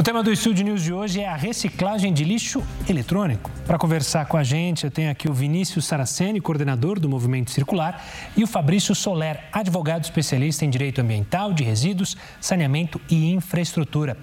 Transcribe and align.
O 0.00 0.02
tema 0.02 0.22
do 0.22 0.32
Estúdio 0.32 0.64
News 0.64 0.82
de 0.82 0.94
hoje 0.94 1.20
é 1.20 1.28
a 1.28 1.36
reciclagem 1.36 2.10
de 2.10 2.24
lixo 2.24 2.62
eletrônico. 2.88 3.50
Para 3.66 3.76
conversar 3.76 4.24
com 4.24 4.38
a 4.38 4.42
gente, 4.42 4.84
eu 4.84 4.90
tenho 4.90 5.10
aqui 5.10 5.28
o 5.28 5.34
Vinícius 5.34 5.84
Saraceni, 5.84 6.40
coordenador 6.40 6.98
do 6.98 7.06
Movimento 7.06 7.50
Circular, 7.50 8.02
e 8.34 8.42
o 8.42 8.46
Fabrício 8.46 8.94
Soler, 8.94 9.44
advogado 9.52 10.02
especialista 10.02 10.64
em 10.64 10.70
direito 10.70 11.02
ambiental, 11.02 11.52
de 11.52 11.62
resíduos, 11.62 12.16
saneamento 12.40 12.98
e 13.10 13.30
infraestrutura. 13.30 14.16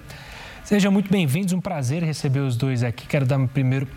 Sejam 0.64 0.92
muito 0.92 1.12
bem-vindos, 1.12 1.54
um 1.54 1.62
prazer 1.62 2.02
receber 2.02 2.40
os 2.40 2.58
dois 2.58 2.82
aqui. 2.82 3.06
Quero 3.06 3.28
dar 3.28 3.38
primeiro 3.48 3.88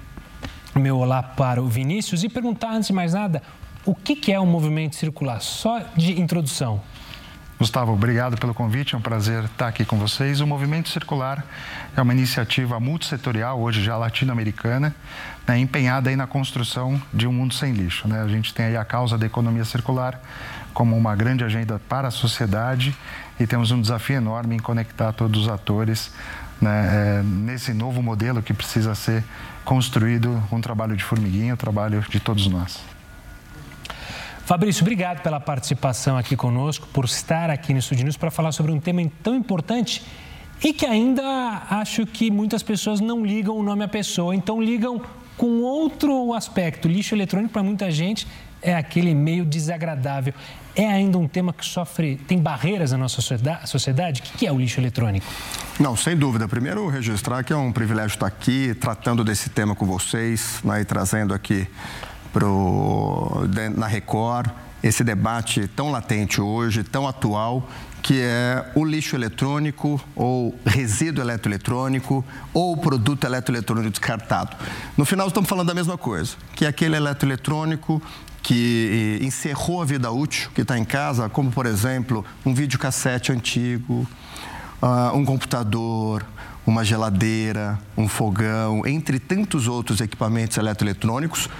meu 0.74 0.98
olá 0.98 1.22
para 1.22 1.62
o 1.62 1.66
Vinícius 1.66 2.22
e 2.22 2.28
perguntar, 2.28 2.74
antes 2.74 2.88
de 2.88 2.92
mais 2.92 3.14
nada, 3.14 3.42
o 3.86 3.94
que 3.94 4.30
é 4.30 4.38
o 4.38 4.44
Movimento 4.44 4.96
Circular? 4.96 5.40
Só 5.40 5.80
de 5.96 6.20
introdução. 6.20 6.82
Gustavo, 7.60 7.92
obrigado 7.92 8.38
pelo 8.38 8.54
convite, 8.54 8.94
é 8.94 8.98
um 8.98 9.02
prazer 9.02 9.44
estar 9.44 9.68
aqui 9.68 9.84
com 9.84 9.98
vocês. 9.98 10.40
O 10.40 10.46
Movimento 10.46 10.88
Circular 10.88 11.44
é 11.94 12.00
uma 12.00 12.14
iniciativa 12.14 12.80
multissetorial, 12.80 13.60
hoje 13.60 13.82
já 13.84 13.98
latino-americana, 13.98 14.94
né, 15.46 15.58
empenhada 15.58 16.08
aí 16.08 16.16
na 16.16 16.26
construção 16.26 16.98
de 17.12 17.26
um 17.26 17.32
mundo 17.34 17.52
sem 17.52 17.74
lixo. 17.74 18.08
Né? 18.08 18.22
A 18.22 18.28
gente 18.28 18.54
tem 18.54 18.64
aí 18.64 18.78
a 18.78 18.84
causa 18.86 19.18
da 19.18 19.26
economia 19.26 19.62
circular 19.66 20.18
como 20.72 20.96
uma 20.96 21.14
grande 21.14 21.44
agenda 21.44 21.78
para 21.86 22.08
a 22.08 22.10
sociedade 22.10 22.96
e 23.38 23.46
temos 23.46 23.70
um 23.70 23.78
desafio 23.82 24.16
enorme 24.16 24.56
em 24.56 24.58
conectar 24.58 25.12
todos 25.12 25.42
os 25.42 25.48
atores 25.50 26.14
né, 26.62 27.18
é, 27.20 27.22
nesse 27.22 27.74
novo 27.74 28.02
modelo 28.02 28.42
que 28.42 28.54
precisa 28.54 28.94
ser 28.94 29.22
construído 29.66 30.42
um 30.50 30.62
trabalho 30.62 30.96
de 30.96 31.04
formiguinha, 31.04 31.52
um 31.52 31.58
trabalho 31.58 32.02
de 32.08 32.20
todos 32.20 32.46
nós. 32.46 32.80
Fabrício, 34.50 34.82
obrigado 34.82 35.22
pela 35.22 35.38
participação 35.38 36.18
aqui 36.18 36.34
conosco, 36.34 36.88
por 36.92 37.04
estar 37.04 37.50
aqui 37.50 37.72
no 37.72 37.78
Estúdio 37.78 38.02
News 38.02 38.16
para 38.16 38.32
falar 38.32 38.50
sobre 38.50 38.72
um 38.72 38.80
tema 38.80 39.00
tão 39.22 39.36
importante 39.36 40.02
e 40.60 40.72
que 40.72 40.84
ainda 40.84 41.22
acho 41.70 42.04
que 42.04 42.32
muitas 42.32 42.60
pessoas 42.60 42.98
não 42.98 43.24
ligam 43.24 43.56
o 43.56 43.62
nome 43.62 43.84
à 43.84 43.86
pessoa, 43.86 44.34
então 44.34 44.60
ligam 44.60 45.00
com 45.36 45.60
outro 45.60 46.34
aspecto. 46.34 46.88
Lixo 46.88 47.14
eletrônico 47.14 47.52
para 47.52 47.62
muita 47.62 47.92
gente 47.92 48.26
é 48.60 48.74
aquele 48.74 49.14
meio 49.14 49.44
desagradável. 49.44 50.34
É 50.74 50.84
ainda 50.84 51.16
um 51.16 51.28
tema 51.28 51.52
que 51.52 51.64
sofre, 51.64 52.16
tem 52.16 52.38
barreiras 52.38 52.90
na 52.90 52.98
nossa 52.98 53.22
sociedade? 53.66 54.20
O 54.34 54.36
que 54.36 54.48
é 54.48 54.52
o 54.52 54.58
lixo 54.58 54.80
eletrônico? 54.80 55.26
Não, 55.78 55.96
sem 55.96 56.16
dúvida. 56.16 56.48
Primeiro, 56.48 56.88
registrar 56.88 57.44
que 57.44 57.52
é 57.52 57.56
um 57.56 57.70
privilégio 57.70 58.16
estar 58.16 58.26
aqui 58.26 58.74
tratando 58.74 59.22
desse 59.22 59.48
tema 59.48 59.76
com 59.76 59.86
vocês 59.86 60.58
né, 60.64 60.80
e 60.80 60.84
trazendo 60.84 61.32
aqui 61.32 61.68
pro, 62.32 63.46
na 63.76 63.86
Record 63.86 64.50
esse 64.82 65.04
debate 65.04 65.68
tão 65.68 65.90
latente 65.90 66.40
hoje, 66.40 66.82
tão 66.82 67.06
atual, 67.06 67.68
que 68.02 68.20
é 68.20 68.64
o 68.74 68.84
lixo 68.84 69.14
eletrônico 69.14 70.00
ou 70.16 70.58
resíduo 70.64 71.22
eletroeletrônico 71.22 72.24
ou 72.54 72.76
produto 72.76 73.24
eletroeletrônico 73.24 73.90
descartado. 73.90 74.56
No 74.96 75.04
final 75.04 75.26
estamos 75.26 75.48
falando 75.48 75.66
da 75.66 75.74
mesma 75.74 75.98
coisa, 75.98 76.34
que 76.54 76.64
é 76.64 76.68
aquele 76.68 76.96
eletroeletrônico 76.96 78.00
que 78.42 79.18
encerrou 79.20 79.82
a 79.82 79.84
vida 79.84 80.10
útil, 80.10 80.50
que 80.54 80.62
está 80.62 80.78
em 80.78 80.84
casa, 80.84 81.28
como 81.28 81.50
por 81.50 81.66
exemplo 81.66 82.24
um 82.44 82.54
videocassete 82.54 83.32
antigo, 83.32 84.08
uh, 84.80 85.14
um 85.14 85.26
computador, 85.26 86.24
uma 86.66 86.84
geladeira, 86.84 87.78
um 87.96 88.08
fogão, 88.08 88.86
entre 88.86 89.18
tantos 89.18 89.68
outros 89.68 90.00
equipamentos 90.00 90.56
eletroeletrônicos 90.56 91.50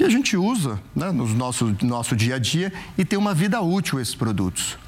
que 0.00 0.04
a 0.04 0.08
gente 0.08 0.34
usa 0.34 0.80
né, 0.96 1.12
no 1.12 1.28
nosso, 1.34 1.76
nosso 1.82 2.16
dia 2.16 2.36
a 2.36 2.38
dia 2.38 2.72
e 2.96 3.04
tem 3.04 3.18
uma 3.18 3.34
vida 3.34 3.60
útil 3.60 4.00
esses 4.00 4.14
produtos. 4.14 4.78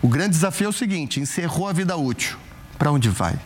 O 0.00 0.06
grande 0.06 0.30
desafio 0.30 0.66
é 0.66 0.68
o 0.68 0.72
seguinte: 0.72 1.18
encerrou 1.18 1.66
a 1.66 1.72
vida 1.72 1.96
útil, 1.96 2.38
para 2.78 2.92
onde 2.92 3.08
vai? 3.08 3.36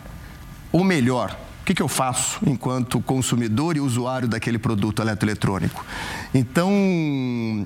Ou 0.71 0.83
melhor, 0.83 1.35
o 1.65 1.67
que, 1.67 1.73
que 1.73 1.81
eu 1.81 1.87
faço 1.87 2.39
enquanto 2.45 3.01
consumidor 3.01 3.75
e 3.75 3.79
usuário 3.79 4.27
daquele 4.27 4.59
produto 4.59 5.01
eletroeletrônico? 5.01 5.83
Então, 6.31 6.71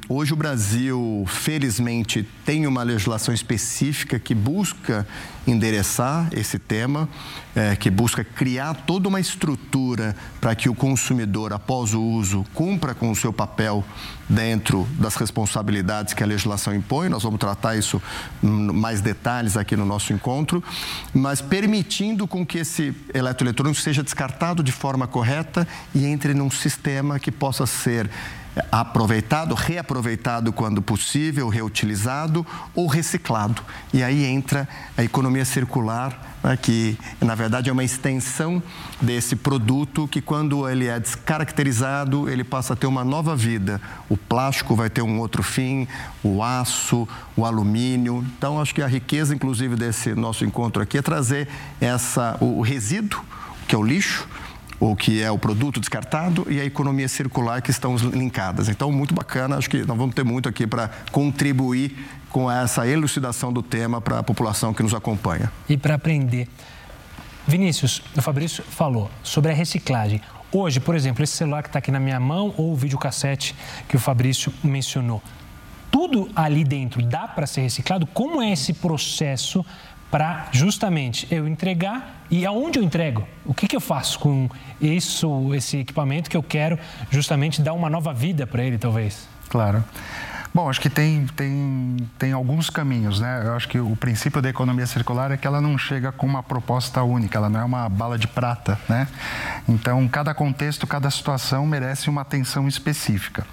hoje 0.07 0.31
o 0.31 0.37
Brasil, 0.37 1.25
felizmente, 1.27 2.25
tem 2.45 2.65
uma 2.65 2.81
legislação 2.81 3.33
específica 3.33 4.17
que 4.17 4.33
busca 4.33 5.05
endereçar 5.45 6.29
esse 6.31 6.57
tema, 6.57 7.09
é, 7.53 7.75
que 7.75 7.89
busca 7.89 8.23
criar 8.23 8.73
toda 8.73 9.09
uma 9.09 9.19
estrutura 9.19 10.15
para 10.39 10.55
que 10.55 10.69
o 10.69 10.75
consumidor, 10.75 11.51
após 11.51 11.93
o 11.93 12.01
uso, 12.01 12.45
cumpra 12.53 12.93
com 12.93 13.11
o 13.11 13.15
seu 13.15 13.33
papel 13.33 13.83
dentro 14.29 14.87
das 14.99 15.15
responsabilidades 15.15 16.13
que 16.13 16.23
a 16.23 16.25
legislação 16.25 16.73
impõe. 16.73 17.09
Nós 17.09 17.23
vamos 17.23 17.39
tratar 17.39 17.75
isso 17.75 18.01
mais 18.41 19.01
detalhes 19.01 19.57
aqui 19.57 19.75
no 19.75 19.85
nosso 19.85 20.13
encontro, 20.13 20.63
mas 21.13 21.41
permitindo 21.41 22.27
com 22.27 22.45
que 22.45 22.59
esse 22.59 22.93
eletroeletrônico 23.13 23.81
seja 23.89 24.03
descartado 24.03 24.61
de 24.61 24.71
forma 24.71 25.07
correta 25.07 25.67
e 25.95 26.05
entre 26.05 26.35
num 26.35 26.51
sistema 26.51 27.19
que 27.19 27.31
possa 27.31 27.65
ser 27.65 28.07
aproveitado, 28.71 29.55
reaproveitado 29.55 30.51
quando 30.51 30.81
possível, 30.81 31.49
reutilizado 31.49 32.45
ou 32.75 32.85
reciclado. 32.87 33.61
E 33.91 34.03
aí 34.03 34.25
entra 34.25 34.67
a 34.95 35.03
economia 35.03 35.45
circular, 35.45 36.37
né, 36.43 36.57
que 36.57 36.97
na 37.21 37.33
verdade 37.33 37.69
é 37.69 37.73
uma 37.73 37.83
extensão 37.83 38.61
desse 39.01 39.35
produto 39.35 40.07
que 40.07 40.21
quando 40.21 40.69
ele 40.69 40.87
é 40.87 40.99
descaracterizado, 40.99 42.29
ele 42.29 42.43
passa 42.43 42.73
a 42.73 42.75
ter 42.75 42.87
uma 42.87 43.03
nova 43.03 43.35
vida. 43.35 43.81
O 44.07 44.17
plástico 44.17 44.75
vai 44.75 44.89
ter 44.89 45.01
um 45.01 45.19
outro 45.19 45.41
fim, 45.41 45.87
o 46.23 46.43
aço, 46.43 47.07
o 47.35 47.43
alumínio. 47.43 48.23
Então 48.37 48.61
acho 48.61 48.75
que 48.75 48.81
a 48.81 48.87
riqueza 48.87 49.33
inclusive 49.33 49.75
desse 49.75 50.13
nosso 50.13 50.45
encontro 50.45 50.81
aqui 50.81 50.97
é 50.97 51.01
trazer 51.01 51.47
essa 51.79 52.37
o 52.39 52.61
resíduo, 52.61 53.23
que 53.69 53.75
é 53.75 53.77
o 53.77 53.83
lixo, 53.83 54.27
o 54.79 54.95
que 54.95 55.21
é 55.21 55.29
o 55.29 55.37
produto 55.37 55.79
descartado 55.79 56.47
e 56.49 56.59
a 56.59 56.65
economia 56.65 57.07
circular 57.07 57.61
que 57.61 57.69
estão 57.69 57.95
linkadas. 57.95 58.67
Então, 58.67 58.91
muito 58.91 59.13
bacana, 59.13 59.57
acho 59.57 59.69
que 59.69 59.85
nós 59.85 59.95
vamos 59.95 60.15
ter 60.15 60.25
muito 60.25 60.49
aqui 60.49 60.65
para 60.65 60.89
contribuir 61.11 61.95
com 62.31 62.49
essa 62.49 62.87
elucidação 62.87 63.53
do 63.53 63.61
tema 63.61 64.01
para 64.01 64.17
a 64.17 64.23
população 64.23 64.73
que 64.73 64.81
nos 64.81 64.95
acompanha. 64.95 65.51
E 65.69 65.77
para 65.77 65.93
aprender. 65.93 66.47
Vinícius, 67.47 68.01
o 68.17 68.21
Fabrício 68.23 68.63
falou 68.63 69.11
sobre 69.21 69.51
a 69.51 69.53
reciclagem. 69.53 70.19
Hoje, 70.51 70.79
por 70.79 70.95
exemplo, 70.95 71.23
esse 71.23 71.33
celular 71.33 71.61
que 71.61 71.69
está 71.69 71.77
aqui 71.77 71.91
na 71.91 71.99
minha 71.99 72.19
mão 72.19 72.55
ou 72.57 72.73
o 72.73 72.75
videocassete 72.75 73.55
que 73.87 73.95
o 73.95 73.99
Fabrício 73.99 74.51
mencionou, 74.63 75.21
tudo 75.91 76.27
ali 76.35 76.63
dentro 76.63 77.03
dá 77.03 77.27
para 77.27 77.45
ser 77.45 77.61
reciclado? 77.61 78.07
Como 78.07 78.41
é 78.41 78.51
esse 78.51 78.73
processo 78.73 79.63
para 80.09 80.47
justamente 80.51 81.27
eu 81.31 81.47
entregar 81.47 82.23
e 82.29 82.45
aonde 82.45 82.79
eu 82.79 82.83
entrego? 82.83 83.27
O 83.45 83.53
que, 83.53 83.67
que 83.67 83.75
eu 83.75 83.81
faço 83.81 84.19
com 84.19 84.49
isso, 84.81 85.53
esse 85.53 85.77
equipamento 85.77 86.29
que 86.29 86.37
eu 86.37 86.43
quero 86.43 86.77
justamente 87.09 87.61
dar 87.61 87.73
uma 87.73 87.89
nova 87.89 88.13
vida 88.13 88.45
para 88.45 88.63
ele, 88.63 88.77
talvez? 88.77 89.27
Claro. 89.49 89.83
Bom, 90.51 90.67
acho 90.67 90.81
que 90.81 90.89
tem, 90.89 91.27
tem, 91.35 91.97
tem 92.17 92.31
alguns 92.31 92.71
caminhos, 92.71 93.19
né? 93.19 93.43
Eu 93.45 93.53
acho 93.53 93.67
que 93.67 93.79
o 93.79 93.95
princípio 93.95 94.41
da 94.41 94.49
economia 94.49 94.87
circular 94.87 95.31
é 95.31 95.37
que 95.37 95.45
ela 95.45 95.61
não 95.61 95.77
chega 95.77 96.11
com 96.11 96.25
uma 96.25 96.41
proposta 96.41 97.03
única, 97.03 97.37
ela 97.37 97.49
não 97.49 97.59
é 97.59 97.63
uma 97.63 97.87
bala 97.87 98.17
de 98.17 98.27
prata, 98.27 98.79
né? 98.89 99.07
Então, 99.67 100.07
cada 100.07 100.33
contexto, 100.33 100.87
cada 100.87 101.11
situação 101.11 101.67
merece 101.67 102.09
uma 102.09 102.21
atenção 102.21 102.67
específica. 102.67 103.45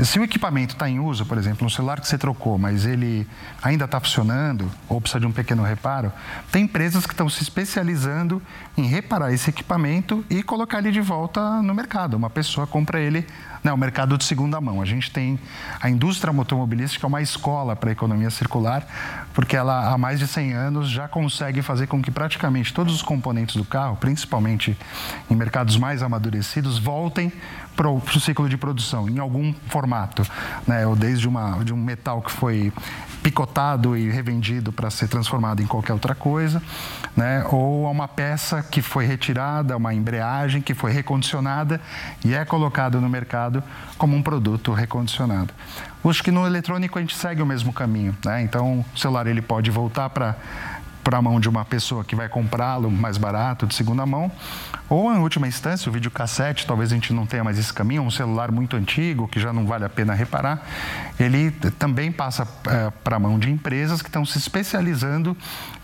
Se 0.00 0.18
o 0.18 0.24
equipamento 0.24 0.72
está 0.72 0.88
em 0.88 0.98
uso, 0.98 1.26
por 1.26 1.36
exemplo, 1.36 1.66
um 1.66 1.70
celular 1.70 2.00
que 2.00 2.08
você 2.08 2.16
trocou, 2.16 2.56
mas 2.56 2.86
ele 2.86 3.26
ainda 3.62 3.84
está 3.84 4.00
funcionando 4.00 4.70
ou 4.88 4.98
precisa 5.00 5.20
de 5.20 5.26
um 5.26 5.32
pequeno 5.32 5.62
reparo, 5.62 6.10
tem 6.50 6.64
empresas 6.64 7.04
que 7.04 7.12
estão 7.12 7.28
se 7.28 7.42
especializando 7.42 8.40
em 8.76 8.86
reparar 8.86 9.32
esse 9.32 9.50
equipamento 9.50 10.24
e 10.30 10.42
colocar 10.42 10.78
ele 10.78 10.90
de 10.90 11.00
volta 11.00 11.60
no 11.60 11.74
mercado. 11.74 12.14
Uma 12.14 12.30
pessoa 12.30 12.66
compra 12.66 13.00
ele 13.00 13.26
no 13.62 13.70
né, 13.70 13.76
mercado 13.76 14.16
de 14.16 14.24
segunda 14.24 14.60
mão. 14.60 14.80
A 14.80 14.84
gente 14.86 15.10
tem 15.10 15.38
a 15.80 15.90
indústria 15.90 16.34
automobilística, 16.34 17.06
é 17.06 17.08
uma 17.08 17.20
escola 17.20 17.76
para 17.76 17.90
a 17.90 17.92
economia 17.92 18.30
circular, 18.30 18.86
porque 19.32 19.56
ela 19.56 19.92
há 19.92 19.98
mais 19.98 20.18
de 20.18 20.26
100 20.26 20.52
anos 20.52 20.90
já 20.90 21.08
consegue 21.08 21.62
fazer 21.62 21.86
com 21.86 22.02
que 22.02 22.10
praticamente 22.10 22.72
todos 22.72 22.94
os 22.94 23.02
componentes 23.02 23.56
do 23.56 23.64
carro, 23.64 23.96
principalmente 23.96 24.76
em 25.30 25.34
mercados 25.34 25.76
mais 25.76 26.02
amadurecidos, 26.02 26.78
voltem 26.78 27.32
para 27.76 27.88
o 27.88 28.00
ciclo 28.20 28.48
de 28.48 28.56
produção, 28.56 29.08
em 29.08 29.18
algum 29.18 29.52
formato. 29.68 30.22
Né? 30.66 30.86
Ou 30.86 30.94
desde 30.94 31.26
uma, 31.26 31.64
de 31.64 31.72
um 31.72 31.76
metal 31.76 32.20
que 32.20 32.30
foi 32.30 32.72
picotado 33.22 33.96
e 33.96 34.10
revendido 34.10 34.72
para 34.72 34.90
ser 34.90 35.08
transformado 35.08 35.62
em 35.62 35.66
qualquer 35.66 35.92
outra 35.92 36.14
coisa, 36.14 36.62
né? 37.16 37.44
ou 37.50 37.90
uma 37.90 38.08
peça 38.08 38.62
que 38.62 38.82
foi 38.82 39.06
retirada, 39.06 39.76
uma 39.76 39.94
embreagem 39.94 40.60
que 40.60 40.74
foi 40.74 40.92
recondicionada 40.92 41.80
e 42.24 42.34
é 42.34 42.44
colocada 42.44 43.00
no 43.00 43.08
mercado 43.08 43.62
como 43.96 44.16
um 44.16 44.22
produto 44.22 44.72
recondicionado. 44.72 45.54
Acho 46.04 46.22
que 46.22 46.30
no 46.30 46.46
eletrônico 46.46 46.98
a 46.98 47.00
gente 47.00 47.16
segue 47.16 47.40
o 47.40 47.46
mesmo 47.46 47.72
caminho. 47.72 48.16
Né? 48.24 48.42
Então, 48.42 48.84
o 48.94 48.98
celular 48.98 49.26
ele 49.26 49.42
pode 49.42 49.70
voltar 49.70 50.10
para 50.10 50.36
para 51.02 51.18
a 51.18 51.22
mão 51.22 51.40
de 51.40 51.48
uma 51.48 51.64
pessoa 51.64 52.04
que 52.04 52.14
vai 52.14 52.28
comprá-lo 52.28 52.90
mais 52.90 53.18
barato, 53.18 53.66
de 53.66 53.74
segunda 53.74 54.06
mão, 54.06 54.30
ou 54.92 55.10
em 55.10 55.16
última 55.16 55.48
instância, 55.48 55.88
o 55.88 55.92
videocassete, 55.92 56.66
talvez 56.66 56.92
a 56.92 56.94
gente 56.94 57.14
não 57.14 57.24
tenha 57.24 57.42
mais 57.42 57.58
esse 57.58 57.72
caminho, 57.72 58.02
um 58.02 58.10
celular 58.10 58.52
muito 58.52 58.76
antigo 58.76 59.26
que 59.26 59.40
já 59.40 59.50
não 59.50 59.66
vale 59.66 59.86
a 59.86 59.88
pena 59.88 60.12
reparar, 60.12 60.68
ele 61.18 61.50
também 61.78 62.12
passa 62.12 62.46
é, 62.68 62.90
para 63.02 63.16
a 63.16 63.18
mão 63.18 63.38
de 63.38 63.50
empresas 63.50 64.02
que 64.02 64.10
estão 64.10 64.22
se 64.26 64.36
especializando 64.36 65.34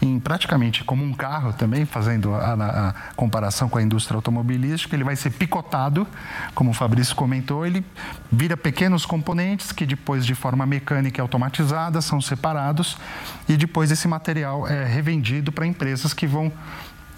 em 0.02 0.20
praticamente 0.20 0.84
como 0.84 1.02
um 1.02 1.14
carro 1.14 1.54
também, 1.54 1.86
fazendo 1.86 2.34
a, 2.34 2.52
a, 2.52 2.94
comparação 3.16 3.66
com 3.66 3.78
a 3.78 3.82
indústria 3.82 4.14
automobilística, 4.14 4.94
ele 4.94 5.04
vai 5.04 5.16
ser 5.16 5.30
picotado, 5.30 6.06
como 6.54 6.70
o 6.70 6.74
Fabrício 6.74 7.16
comentou, 7.16 7.64
ele 7.64 7.82
vira 8.30 8.58
pequenos 8.58 9.06
componentes 9.06 9.72
que 9.72 9.86
depois 9.86 10.26
de 10.26 10.34
forma 10.34 10.66
mecânica 10.66 11.18
e 11.18 11.22
automatizada 11.22 12.02
são 12.02 12.20
separados 12.20 12.98
e 13.48 13.56
depois 13.56 13.90
esse 13.90 14.06
material 14.06 14.68
é 14.68 14.84
revendido 14.84 15.50
para 15.50 15.66
empresas 15.66 16.12
que 16.12 16.26
vão 16.26 16.52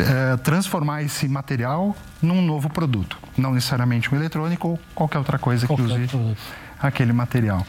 é, 0.01 0.37
transformar 0.39 1.03
esse 1.03 1.29
material 1.29 1.97
num 2.23 2.43
novo 2.43 2.69
produto, 2.71 3.19
não 3.37 3.53
necessariamente 3.53 4.13
um 4.13 4.17
eletrônico 4.17 4.69
ou 4.69 4.81
qualquer 4.95 5.19
outra 5.19 5.39
coisa 5.39 5.67
qualquer 5.67 5.87
que 5.87 5.93
use 5.93 6.09
produto. 6.09 6.37
aquele 6.81 7.13
material. 7.13 7.67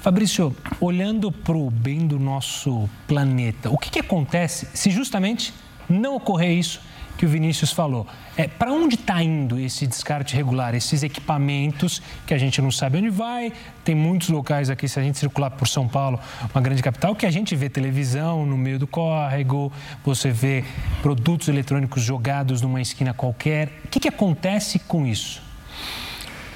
Fabrício, 0.00 0.56
olhando 0.80 1.30
para 1.30 1.56
o 1.56 1.70
bem 1.70 2.06
do 2.06 2.18
nosso 2.18 2.88
planeta, 3.06 3.68
o 3.68 3.76
que, 3.76 3.90
que 3.90 3.98
acontece 3.98 4.66
se 4.72 4.90
justamente 4.90 5.52
não 5.88 6.16
ocorrer 6.16 6.58
isso 6.58 6.80
que 7.20 7.26
o 7.26 7.28
Vinícius 7.28 7.70
falou? 7.70 8.06
É, 8.34 8.48
para 8.48 8.72
onde 8.72 8.94
está 8.94 9.22
indo 9.22 9.60
esse 9.60 9.86
descarte 9.86 10.34
regular, 10.34 10.74
esses 10.74 11.02
equipamentos 11.02 12.00
que 12.26 12.32
a 12.32 12.38
gente 12.38 12.62
não 12.62 12.70
sabe 12.70 12.96
onde 12.96 13.10
vai? 13.10 13.52
Tem 13.84 13.94
muitos 13.94 14.30
locais 14.30 14.70
aqui, 14.70 14.88
se 14.88 14.98
a 14.98 15.02
gente 15.02 15.18
circular 15.18 15.50
por 15.50 15.68
São 15.68 15.86
Paulo, 15.86 16.18
uma 16.54 16.62
grande 16.62 16.82
capital, 16.82 17.14
que 17.14 17.26
a 17.26 17.30
gente 17.30 17.54
vê 17.54 17.68
televisão 17.68 18.46
no 18.46 18.56
meio 18.56 18.78
do 18.78 18.86
córrego, 18.86 19.70
você 20.02 20.30
vê 20.30 20.64
produtos 21.02 21.48
eletrônicos 21.48 22.02
jogados 22.02 22.62
numa 22.62 22.80
esquina 22.80 23.12
qualquer. 23.12 23.68
O 23.84 23.88
que, 23.88 24.00
que 24.00 24.08
acontece 24.08 24.78
com 24.78 25.06
isso? 25.06 25.42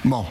Bom, 0.02 0.26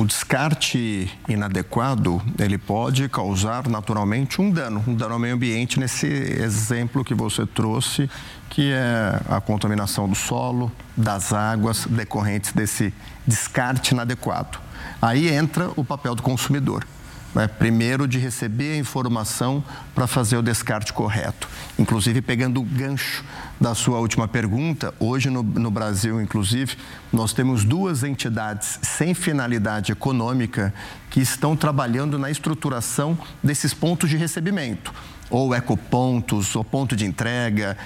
o 0.00 0.06
descarte 0.06 1.12
inadequado, 1.28 2.22
ele 2.38 2.56
pode 2.56 3.06
causar 3.06 3.68
naturalmente 3.68 4.40
um 4.40 4.50
dano, 4.50 4.82
um 4.86 4.94
dano 4.94 5.12
ao 5.12 5.18
meio 5.18 5.34
ambiente 5.34 5.78
nesse 5.78 6.06
exemplo 6.06 7.04
que 7.04 7.12
você 7.12 7.44
trouxe, 7.44 8.08
que 8.48 8.72
é 8.72 9.20
a 9.28 9.42
contaminação 9.42 10.08
do 10.08 10.14
solo, 10.14 10.72
das 10.96 11.34
águas 11.34 11.84
decorrentes 11.84 12.52
desse 12.52 12.94
descarte 13.26 13.92
inadequado. 13.92 14.58
Aí 15.02 15.28
entra 15.28 15.70
o 15.76 15.84
papel 15.84 16.14
do 16.14 16.22
consumidor 16.22 16.86
né, 17.34 17.46
primeiro 17.46 18.08
de 18.08 18.18
receber 18.18 18.72
a 18.72 18.76
informação 18.76 19.62
para 19.94 20.06
fazer 20.06 20.36
o 20.36 20.42
descarte 20.42 20.92
correto. 20.92 21.48
Inclusive, 21.78 22.20
pegando 22.20 22.60
o 22.60 22.64
gancho 22.64 23.24
da 23.60 23.74
sua 23.74 23.98
última 23.98 24.26
pergunta, 24.26 24.94
hoje 24.98 25.30
no, 25.30 25.42
no 25.42 25.70
Brasil, 25.70 26.20
inclusive, 26.20 26.76
nós 27.12 27.32
temos 27.32 27.64
duas 27.64 28.02
entidades 28.02 28.78
sem 28.82 29.14
finalidade 29.14 29.92
econômica 29.92 30.72
que 31.08 31.20
estão 31.20 31.56
trabalhando 31.56 32.18
na 32.18 32.30
estruturação 32.30 33.18
desses 33.42 33.74
pontos 33.74 34.10
de 34.10 34.16
recebimento 34.16 34.92
ou 35.30 35.54
ecopontos, 35.54 36.56
ou 36.56 36.64
ponto 36.64 36.96
de 36.96 37.06
entrega, 37.06 37.78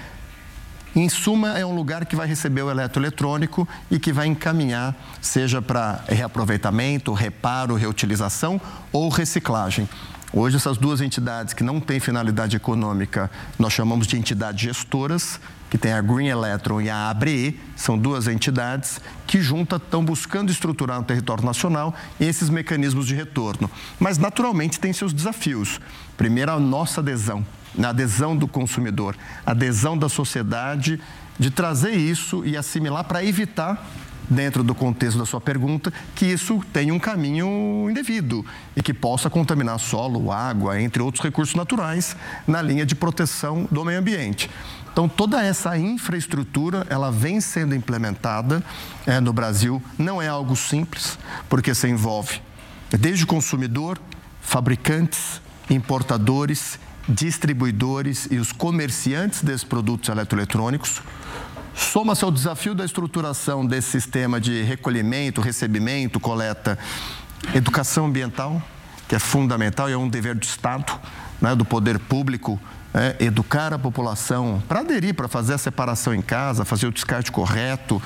em 0.95 1.09
suma, 1.09 1.59
é 1.59 1.67
um 1.67 1.75
lugar 1.75 2.07
que 2.07 2.15
vai 2.15 2.27
receber 2.27 2.63
o 2.63 2.71
eletroeletrônico 2.71 3.69
e 3.91 3.99
que 3.99 4.13
vai 4.13 4.29
encaminhar, 4.29 4.95
seja 5.21 5.61
para 5.61 6.05
reaproveitamento, 6.09 7.13
reparo, 7.13 7.75
reutilização 7.75 8.61
ou 8.93 9.09
reciclagem. 9.09 9.89
Hoje, 10.33 10.57
essas 10.57 10.77
duas 10.77 11.01
entidades 11.01 11.55
que 11.55 11.63
não 11.63 11.81
têm 11.81 12.01
finalidade 12.01 12.57
econômica, 12.57 13.31
nós 13.59 13.73
chamamos 13.73 14.07
de 14.07 14.17
entidades 14.17 14.61
gestoras, 14.61 15.41
que 15.71 15.79
tem 15.79 15.93
a 15.93 16.01
Green 16.01 16.27
Electron 16.27 16.81
e 16.81 16.91
a 16.91 17.11
ABRE, 17.11 17.61
são 17.77 17.99
duas 17.99 18.29
entidades 18.29 19.01
que 19.27 19.41
juntas 19.41 19.81
estão 19.81 20.05
buscando 20.05 20.51
estruturar 20.51 20.99
no 20.99 21.05
território 21.05 21.45
nacional 21.45 21.95
esses 22.21 22.49
mecanismos 22.49 23.07
de 23.07 23.15
retorno. 23.15 23.71
Mas, 23.99 24.19
naturalmente, 24.19 24.79
tem 24.79 24.93
seus 24.93 25.13
desafios. 25.13 25.81
Primeiro, 26.17 26.53
a 26.53 26.61
nossa 26.61 27.01
adesão 27.01 27.45
na 27.75 27.91
adesão 27.91 28.37
do 28.37 28.47
consumidor, 28.47 29.17
adesão 29.45 29.97
da 29.97 30.09
sociedade, 30.09 31.01
de 31.39 31.51
trazer 31.51 31.93
isso 31.93 32.45
e 32.45 32.57
assimilar 32.57 33.05
para 33.05 33.25
evitar 33.25 33.85
dentro 34.29 34.63
do 34.63 34.75
contexto 34.75 35.19
da 35.19 35.27
sua 35.27 35.41
pergunta, 35.41 35.93
que 36.15 36.27
isso 36.27 36.63
tenha 36.73 36.95
um 36.95 36.99
caminho 36.99 37.89
indevido 37.91 38.45
e 38.75 38.83
que 38.83 38.95
possa 38.95 39.29
contaminar 39.29 39.79
solo, 39.79 40.33
água, 40.33 40.81
entre 40.81 41.03
outros 41.03 41.23
recursos 41.23 41.55
naturais, 41.55 42.17
na 42.47 42.63
linha 42.63 42.87
de 42.87 42.95
proteção 42.95 43.69
do 43.71 43.85
meio 43.85 43.99
ambiente. 43.99 44.51
Então, 44.93 45.09
toda 45.09 45.43
essa 45.43 45.77
infraestrutura, 45.77 46.87
ela 46.89 47.11
vem 47.11 47.41
sendo 47.41 47.75
implementada 47.75 48.63
é, 49.07 49.21
no 49.21 49.33
Brasil. 49.33 49.83
Não 49.99 50.23
é 50.23 50.29
algo 50.29 50.55
simples, 50.55 51.19
porque 51.49 51.75
se 51.75 51.89
envolve 51.89 52.41
desde 52.91 53.25
o 53.25 53.27
consumidor, 53.27 53.99
fabricantes, 54.41 55.41
importadores 55.69 56.79
distribuidores 57.09 58.29
e 58.31 58.37
os 58.37 58.53
comerciantes 58.53 59.43
desses 59.43 59.65
produtos 59.65 60.09
eletroeletrônicos. 60.09 61.03
Soma-se 61.75 62.25
ao 62.25 62.31
desafio 62.31 62.75
da 62.75 62.85
estruturação 62.85 63.67
desse 63.67 63.91
sistema 63.91 64.41
de 64.41 64.63
recolhimento, 64.63 65.41
recebimento, 65.41 66.21
coleta, 66.21 66.79
educação 67.55 68.07
ambiental, 68.07 68.63
que 69.09 69.15
é 69.15 69.19
fundamental 69.19 69.91
e 69.91 69.93
é 69.93 69.97
um 69.97 70.09
dever 70.09 70.35
do 70.35 70.45
Estado, 70.45 70.93
né, 71.41 71.55
do 71.55 71.65
poder 71.65 71.99
público, 71.99 72.61
é, 72.95 73.17
educar 73.19 73.75
a 73.75 73.79
população 73.79 74.63
para 74.69 74.81
aderir, 74.81 75.15
para 75.15 75.27
fazer 75.27 75.55
a 75.55 75.59
separação 75.59 76.15
em 76.15 76.23
casa, 76.23 76.65
fazer 76.65 76.87
o 76.87 76.93
descarte 76.93 77.33
correto. 77.33 78.01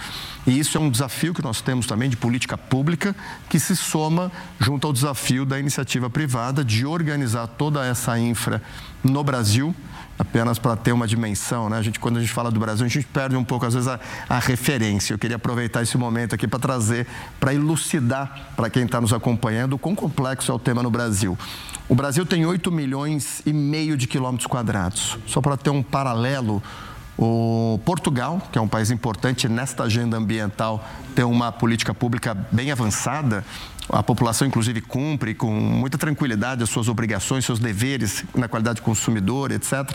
E 0.47 0.59
isso 0.59 0.79
é 0.79 0.81
um 0.81 0.91
desafio 0.91 1.35
que 1.35 1.43
nós 1.43 1.61
temos 1.61 1.87
também 1.87 2.09
de 2.09 2.17
política 2.17 2.57
pública, 2.57 3.15
que 3.49 3.61
se 3.61 3.77
soma 3.77 4.33
junto 4.59 4.87
ao 4.87 4.93
desafio 4.93 5.45
da 5.45 5.59
iniciativa 5.59 6.09
privada 6.09 6.65
de 6.65 6.87
organizar 6.87 7.47
toda 7.47 7.85
essa 7.85 8.19
infra 8.19 8.63
no 9.03 9.23
Brasil, 9.23 9.75
apenas 10.19 10.59
para 10.59 10.75
ter 10.77 10.93
uma 10.93 11.07
dimensão, 11.07 11.69
né? 11.69 11.79
A 11.79 11.83
gente, 11.83 12.01
quando 12.01 12.17
a 12.17 12.21
gente 12.21 12.33
fala 12.33 12.51
do 12.51 12.59
Brasil, 12.59 12.85
a 12.85 12.89
gente 12.89 13.07
perde 13.07 13.37
um 13.37 13.45
pouco, 13.45 13.67
às 13.67 13.75
vezes, 13.75 13.89
a, 13.89 14.01
a 14.29 14.39
referência. 14.39 15.15
Eu 15.15 15.19
queria 15.19 15.37
aproveitar 15.37 15.83
esse 15.83 15.97
momento 15.97 16.35
aqui 16.35 16.49
para 16.49 16.59
trazer, 16.59 17.07
para 17.39 17.55
elucidar 17.55 18.53
para 18.57 18.69
quem 18.69 18.85
está 18.85 19.01
nos 19.01 19.13
acompanhando 19.13 19.75
o 19.75 19.79
quão 19.79 19.95
complexo 19.95 20.51
é 20.51 20.55
o 20.55 20.59
tema 20.59 20.83
no 20.83 20.91
Brasil. 20.91 21.39
O 21.89 21.95
Brasil 21.95 22.27
tem 22.27 22.45
8 22.45 22.71
milhões 22.73 23.43
e 23.47 23.53
meio 23.53 23.97
de 23.97 24.07
quilômetros 24.07 24.47
quadrados. 24.47 25.17
Só 25.27 25.41
para 25.41 25.57
ter 25.57 25.71
um 25.71 25.83
paralelo, 25.83 26.63
o 27.19 27.81
Portugal, 27.85 28.41
que 28.53 28.59
é 28.59 28.63
um 28.63 28.69
país 28.69 28.93
importante 28.93 29.49
nesta 29.49 29.83
agenda 29.83 30.17
ambiental, 30.17 30.89
tem 31.17 31.25
uma 31.25 31.51
política 31.51 31.93
pública 31.93 32.33
bem 32.53 32.71
avançada. 32.71 33.45
A 33.89 34.05
população, 34.05 34.47
inclusive, 34.47 34.81
cumpre 34.81 35.35
com 35.35 35.51
muita 35.51 35.99
tranquilidade 35.99 36.63
as 36.63 36.71
suas 36.71 36.87
obrigações, 36.89 37.45
seus 37.45 37.59
deveres 37.59 38.25
na 38.37 38.47
qualidade 38.47 38.77
de 38.77 38.83
consumidor, 38.83 39.51
etc. 39.51 39.91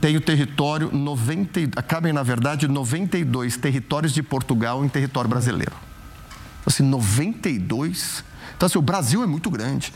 Tem 0.00 0.16
o 0.16 0.20
território, 0.20 0.88
90, 0.92 1.82
cabem, 1.82 2.12
na 2.12 2.22
verdade, 2.22 2.68
92 2.68 3.56
territórios 3.56 4.12
de 4.12 4.22
Portugal 4.22 4.84
em 4.84 4.88
território 4.88 5.28
brasileiro. 5.28 5.72
Assim, 6.64 6.84
92? 6.84 8.22
Então, 8.56 8.68
assim, 8.68 8.78
o 8.78 8.82
Brasil 8.82 9.20
é 9.24 9.26
muito 9.26 9.50
grande. 9.50 9.92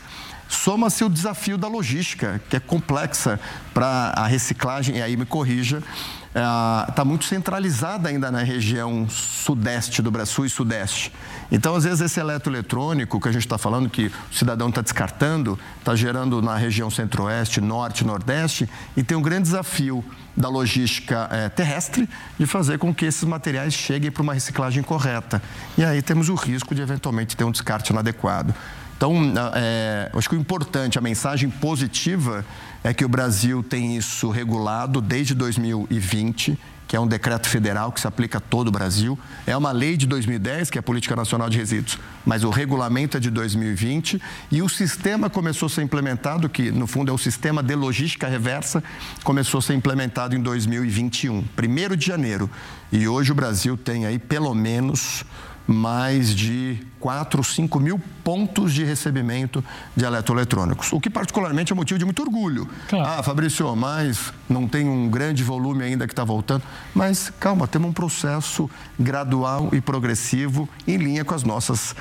Soma-se 0.47 1.03
o 1.03 1.09
desafio 1.09 1.57
da 1.57 1.67
logística, 1.67 2.41
que 2.49 2.55
é 2.55 2.59
complexa 2.59 3.39
para 3.73 4.13
a 4.15 4.25
reciclagem, 4.25 4.97
e 4.97 5.01
aí 5.01 5.17
me 5.17 5.25
corrija, 5.25 5.83
está 6.27 7.01
é, 7.01 7.03
muito 7.03 7.25
centralizada 7.25 8.09
ainda 8.09 8.31
na 8.31 8.43
região 8.43 9.09
sudeste 9.09 10.01
do 10.01 10.11
Brasil, 10.11 10.45
e 10.45 10.49
sudeste. 10.49 11.11
Então, 11.51 11.75
às 11.75 11.83
vezes, 11.83 12.01
esse 12.01 12.19
eletroeletrônico 12.19 13.19
que 13.19 13.27
a 13.27 13.31
gente 13.31 13.45
está 13.45 13.57
falando, 13.57 13.89
que 13.89 14.07
o 14.07 14.35
cidadão 14.35 14.69
está 14.69 14.81
descartando, 14.81 15.57
está 15.79 15.95
gerando 15.95 16.41
na 16.41 16.55
região 16.55 16.89
centro-oeste, 16.89 17.61
norte, 17.61 18.05
nordeste, 18.05 18.69
e 18.95 19.03
tem 19.03 19.17
um 19.17 19.21
grande 19.21 19.43
desafio 19.43 20.03
da 20.35 20.49
logística 20.49 21.27
é, 21.31 21.49
terrestre 21.49 22.07
de 22.37 22.45
fazer 22.45 22.77
com 22.77 22.93
que 22.93 23.05
esses 23.05 23.23
materiais 23.23 23.73
cheguem 23.73 24.11
para 24.11 24.21
uma 24.21 24.33
reciclagem 24.33 24.83
correta. 24.83 25.41
E 25.77 25.83
aí 25.83 26.01
temos 26.01 26.29
o 26.29 26.35
risco 26.35 26.75
de, 26.75 26.81
eventualmente, 26.81 27.35
ter 27.35 27.43
um 27.43 27.51
descarte 27.51 27.91
inadequado. 27.91 28.53
Então, 28.97 29.13
é, 29.53 30.09
acho 30.11 30.27
que 30.27 30.35
o 30.35 30.39
importante, 30.39 30.97
a 30.97 31.01
mensagem 31.01 31.51
positiva 31.51 32.43
é 32.83 32.93
que 32.95 33.05
o 33.05 33.09
Brasil 33.09 33.61
tem 33.61 33.95
isso 33.95 34.31
regulado 34.31 34.99
desde 34.99 35.35
2020, 35.35 36.57
que 36.87 36.95
é 36.95 36.99
um 36.99 37.05
decreto 37.05 37.47
federal 37.47 37.91
que 37.91 38.01
se 38.01 38.07
aplica 38.07 38.39
a 38.39 38.41
todo 38.41 38.69
o 38.69 38.71
Brasil. 38.71 39.17
É 39.45 39.55
uma 39.55 39.71
lei 39.71 39.97
de 39.97 40.07
2010, 40.07 40.71
que 40.71 40.79
é 40.79 40.81
a 40.81 40.83
Política 40.83 41.15
Nacional 41.15 41.47
de 41.47 41.59
Resíduos, 41.59 41.99
mas 42.25 42.43
o 42.43 42.49
regulamento 42.49 43.17
é 43.17 43.19
de 43.19 43.29
2020 43.29 44.19
e 44.49 44.63
o 44.63 44.69
sistema 44.69 45.29
começou 45.29 45.67
a 45.67 45.69
ser 45.69 45.83
implementado, 45.83 46.49
que 46.49 46.71
no 46.71 46.87
fundo 46.87 47.11
é 47.11 47.13
o 47.13 47.19
sistema 47.19 47.61
de 47.61 47.75
logística 47.75 48.27
reversa, 48.27 48.83
começou 49.23 49.59
a 49.59 49.61
ser 49.61 49.75
implementado 49.75 50.35
em 50.35 50.41
2021, 50.41 51.43
1 51.55 51.95
de 51.95 52.05
janeiro. 52.05 52.49
E 52.91 53.07
hoje 53.07 53.31
o 53.31 53.35
Brasil 53.35 53.77
tem 53.77 54.07
aí 54.07 54.17
pelo 54.17 54.55
menos 54.55 55.23
mais 55.67 56.33
de 56.33 56.79
4, 57.07 57.41
5 57.41 57.79
mil 57.79 58.01
pontos 58.21 58.73
de 58.73 58.83
recebimento 58.83 59.63
de 59.95 60.03
eletroeletrônicos, 60.03 60.91
o 60.91 60.99
que 60.99 61.09
particularmente 61.09 61.71
é 61.71 61.75
motivo 61.75 61.97
de 61.97 62.03
muito 62.03 62.21
orgulho. 62.21 62.67
Claro. 62.89 63.07
Ah, 63.07 63.23
Fabrício, 63.23 63.73
mas 63.77 64.33
não 64.49 64.67
tem 64.67 64.89
um 64.89 65.09
grande 65.09 65.41
volume 65.41 65.85
ainda 65.85 66.05
que 66.05 66.11
está 66.11 66.25
voltando. 66.25 66.63
Mas 66.93 67.31
calma, 67.39 67.65
temos 67.65 67.91
um 67.91 67.93
processo 67.93 68.69
gradual 68.99 69.69
e 69.71 69.79
progressivo 69.79 70.67
em 70.85 70.97
linha 70.97 71.23
com 71.23 71.33
as 71.33 71.45
nossas 71.45 71.95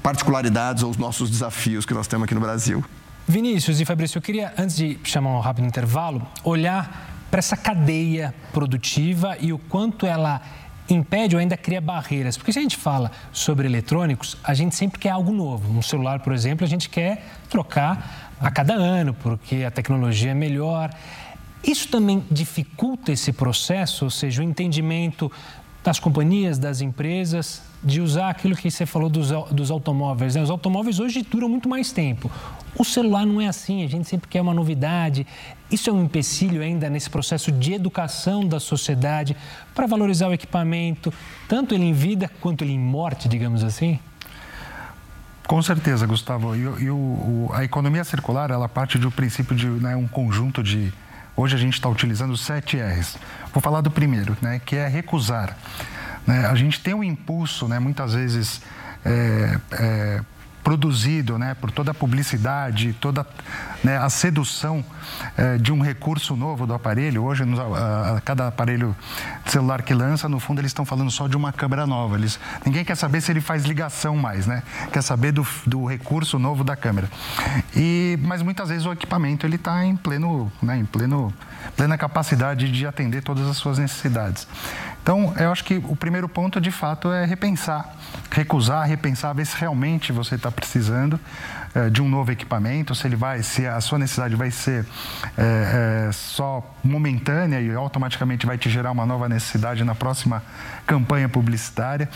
particularidades 0.00 0.84
ou 0.84 0.90
os 0.90 0.96
nossos 0.96 1.28
desafios 1.28 1.84
que 1.84 1.92
nós 1.92 2.06
temos 2.06 2.26
aqui 2.26 2.34
no 2.34 2.40
Brasil. 2.40 2.84
Vinícius 3.26 3.80
e 3.80 3.84
Fabrício, 3.84 4.18
eu 4.18 4.22
queria, 4.22 4.54
antes 4.56 4.76
de 4.76 4.96
chamar 5.02 5.30
um 5.30 5.40
rápido 5.40 5.66
intervalo, 5.66 6.24
olhar 6.44 7.26
para 7.32 7.40
essa 7.40 7.56
cadeia 7.56 8.32
produtiva 8.52 9.36
e 9.40 9.52
o 9.52 9.58
quanto 9.58 10.06
ela 10.06 10.40
impede 10.94 11.34
ou 11.34 11.40
ainda 11.40 11.56
cria 11.56 11.80
barreiras. 11.80 12.36
Porque 12.36 12.52
se 12.52 12.58
a 12.58 12.62
gente 12.62 12.76
fala 12.76 13.10
sobre 13.32 13.66
eletrônicos, 13.66 14.36
a 14.42 14.54
gente 14.54 14.74
sempre 14.74 14.98
quer 14.98 15.10
algo 15.10 15.32
novo. 15.32 15.76
Um 15.76 15.82
celular, 15.82 16.20
por 16.20 16.32
exemplo, 16.32 16.64
a 16.64 16.68
gente 16.68 16.88
quer 16.88 17.24
trocar 17.48 18.32
a 18.40 18.50
cada 18.50 18.74
ano, 18.74 19.14
porque 19.14 19.64
a 19.64 19.70
tecnologia 19.70 20.32
é 20.32 20.34
melhor. 20.34 20.90
Isso 21.62 21.88
também 21.88 22.24
dificulta 22.30 23.12
esse 23.12 23.32
processo, 23.32 24.04
ou 24.04 24.10
seja, 24.10 24.42
o 24.42 24.44
entendimento 24.44 25.30
das 25.84 25.98
companhias, 25.98 26.58
das 26.58 26.80
empresas, 26.80 27.62
de 27.82 28.00
usar 28.00 28.30
aquilo 28.30 28.54
que 28.54 28.70
você 28.70 28.86
falou 28.86 29.08
dos, 29.08 29.30
dos 29.50 29.70
automóveis. 29.70 30.34
Né? 30.34 30.42
Os 30.42 30.50
automóveis 30.50 31.00
hoje 31.00 31.22
duram 31.22 31.48
muito 31.48 31.68
mais 31.68 31.90
tempo. 31.92 32.30
O 32.76 32.84
celular 32.84 33.26
não 33.26 33.40
é 33.40 33.48
assim, 33.48 33.84
a 33.84 33.88
gente 33.88 34.08
sempre 34.08 34.28
quer 34.28 34.40
uma 34.40 34.54
novidade. 34.54 35.26
Isso 35.70 35.90
é 35.90 35.92
um 35.92 36.04
empecilho 36.04 36.62
ainda 36.62 36.88
nesse 36.88 37.10
processo 37.10 37.52
de 37.52 37.74
educação 37.74 38.46
da 38.46 38.58
sociedade 38.58 39.36
para 39.74 39.86
valorizar 39.86 40.28
o 40.28 40.32
equipamento, 40.32 41.12
tanto 41.48 41.74
ele 41.74 41.84
em 41.84 41.92
vida 41.92 42.30
quanto 42.40 42.64
ele 42.64 42.72
em 42.72 42.78
morte, 42.78 43.28
digamos 43.28 43.62
assim? 43.62 43.98
Com 45.46 45.60
certeza, 45.60 46.06
Gustavo. 46.06 46.56
E, 46.56 46.60
e 46.84 46.90
o, 46.90 46.96
o, 46.96 47.50
a 47.52 47.62
economia 47.62 48.04
circular, 48.04 48.50
ela 48.50 48.68
parte 48.68 48.96
do 48.96 49.10
princípio 49.10 49.54
de 49.54 49.66
né, 49.66 49.94
um 49.94 50.08
conjunto 50.08 50.62
de... 50.62 50.92
Hoje 51.36 51.56
a 51.56 51.58
gente 51.58 51.74
está 51.74 51.88
utilizando 51.88 52.36
sete 52.36 52.78
R's. 52.78 53.18
Vou 53.52 53.62
falar 53.62 53.80
do 53.80 53.90
primeiro, 53.90 54.36
né, 54.40 54.60
que 54.64 54.76
é 54.76 54.86
recusar. 54.88 55.56
Né? 56.26 56.46
A 56.46 56.54
gente 56.54 56.80
tem 56.80 56.94
um 56.94 57.04
impulso, 57.04 57.68
né, 57.68 57.78
muitas 57.78 58.14
vezes, 58.14 58.62
é, 59.04 59.58
é, 59.72 60.20
produzido 60.62 61.38
né, 61.38 61.54
por 61.54 61.70
toda 61.70 61.90
a 61.90 61.94
publicidade, 61.94 62.92
toda 63.00 63.26
né, 63.82 63.98
a 63.98 64.08
sedução 64.08 64.84
é, 65.36 65.58
de 65.58 65.72
um 65.72 65.80
recurso 65.80 66.36
novo 66.36 66.66
do 66.66 66.74
aparelho. 66.74 67.24
Hoje, 67.24 67.44
nos, 67.44 67.58
a, 67.58 68.16
a, 68.16 68.20
cada 68.20 68.48
aparelho 68.48 68.94
celular 69.46 69.82
que 69.82 69.92
lança, 69.92 70.28
no 70.28 70.38
fundo, 70.38 70.60
eles 70.60 70.70
estão 70.70 70.84
falando 70.84 71.10
só 71.10 71.26
de 71.26 71.36
uma 71.36 71.52
câmera 71.52 71.86
nova. 71.86 72.16
Eles, 72.16 72.38
ninguém 72.64 72.84
quer 72.84 72.96
saber 72.96 73.20
se 73.20 73.32
ele 73.32 73.40
faz 73.40 73.64
ligação 73.64 74.16
mais, 74.16 74.46
né? 74.46 74.62
quer 74.92 75.02
saber 75.02 75.32
do, 75.32 75.46
do 75.66 75.84
recurso 75.84 76.38
novo 76.38 76.62
da 76.62 76.76
câmera. 76.76 77.08
E, 77.74 78.18
mas 78.22 78.42
muitas 78.42 78.68
vezes 78.68 78.86
o 78.86 78.92
equipamento 78.92 79.46
ele 79.46 79.56
está 79.56 79.84
em 79.84 79.96
pleno, 79.96 80.52
né, 80.62 80.78
em 80.78 80.84
pleno, 80.84 81.32
plena 81.76 81.98
capacidade 81.98 82.70
de 82.70 82.86
atender 82.86 83.22
todas 83.22 83.48
as 83.48 83.56
suas 83.56 83.78
necessidades. 83.78 84.46
Então, 85.02 85.34
eu 85.36 85.50
acho 85.50 85.64
que 85.64 85.76
o 85.76 85.96
primeiro 85.96 86.28
ponto, 86.28 86.60
de 86.60 86.70
fato, 86.70 87.10
é 87.10 87.24
repensar, 87.24 87.96
recusar, 88.30 88.86
repensar, 88.86 89.34
ver 89.34 89.44
se 89.44 89.56
realmente 89.56 90.12
você 90.12 90.36
está 90.36 90.50
precisando 90.50 91.18
é, 91.74 91.90
de 91.90 92.00
um 92.00 92.08
novo 92.08 92.30
equipamento, 92.30 92.94
se 92.94 93.06
ele 93.06 93.16
vai, 93.16 93.42
se 93.42 93.66
a 93.66 93.80
sua 93.80 93.98
necessidade 93.98 94.36
vai 94.36 94.50
ser 94.50 94.86
é, 95.36 96.06
é, 96.08 96.12
só 96.12 96.62
momentânea 96.84 97.60
e 97.60 97.74
automaticamente 97.74 98.46
vai 98.46 98.56
te 98.56 98.70
gerar 98.70 98.92
uma 98.92 99.04
nova 99.04 99.28
necessidade 99.28 99.82
na 99.82 99.94
próxima 99.94 100.42
campanha 100.86 101.28
publicitária. 101.28 102.08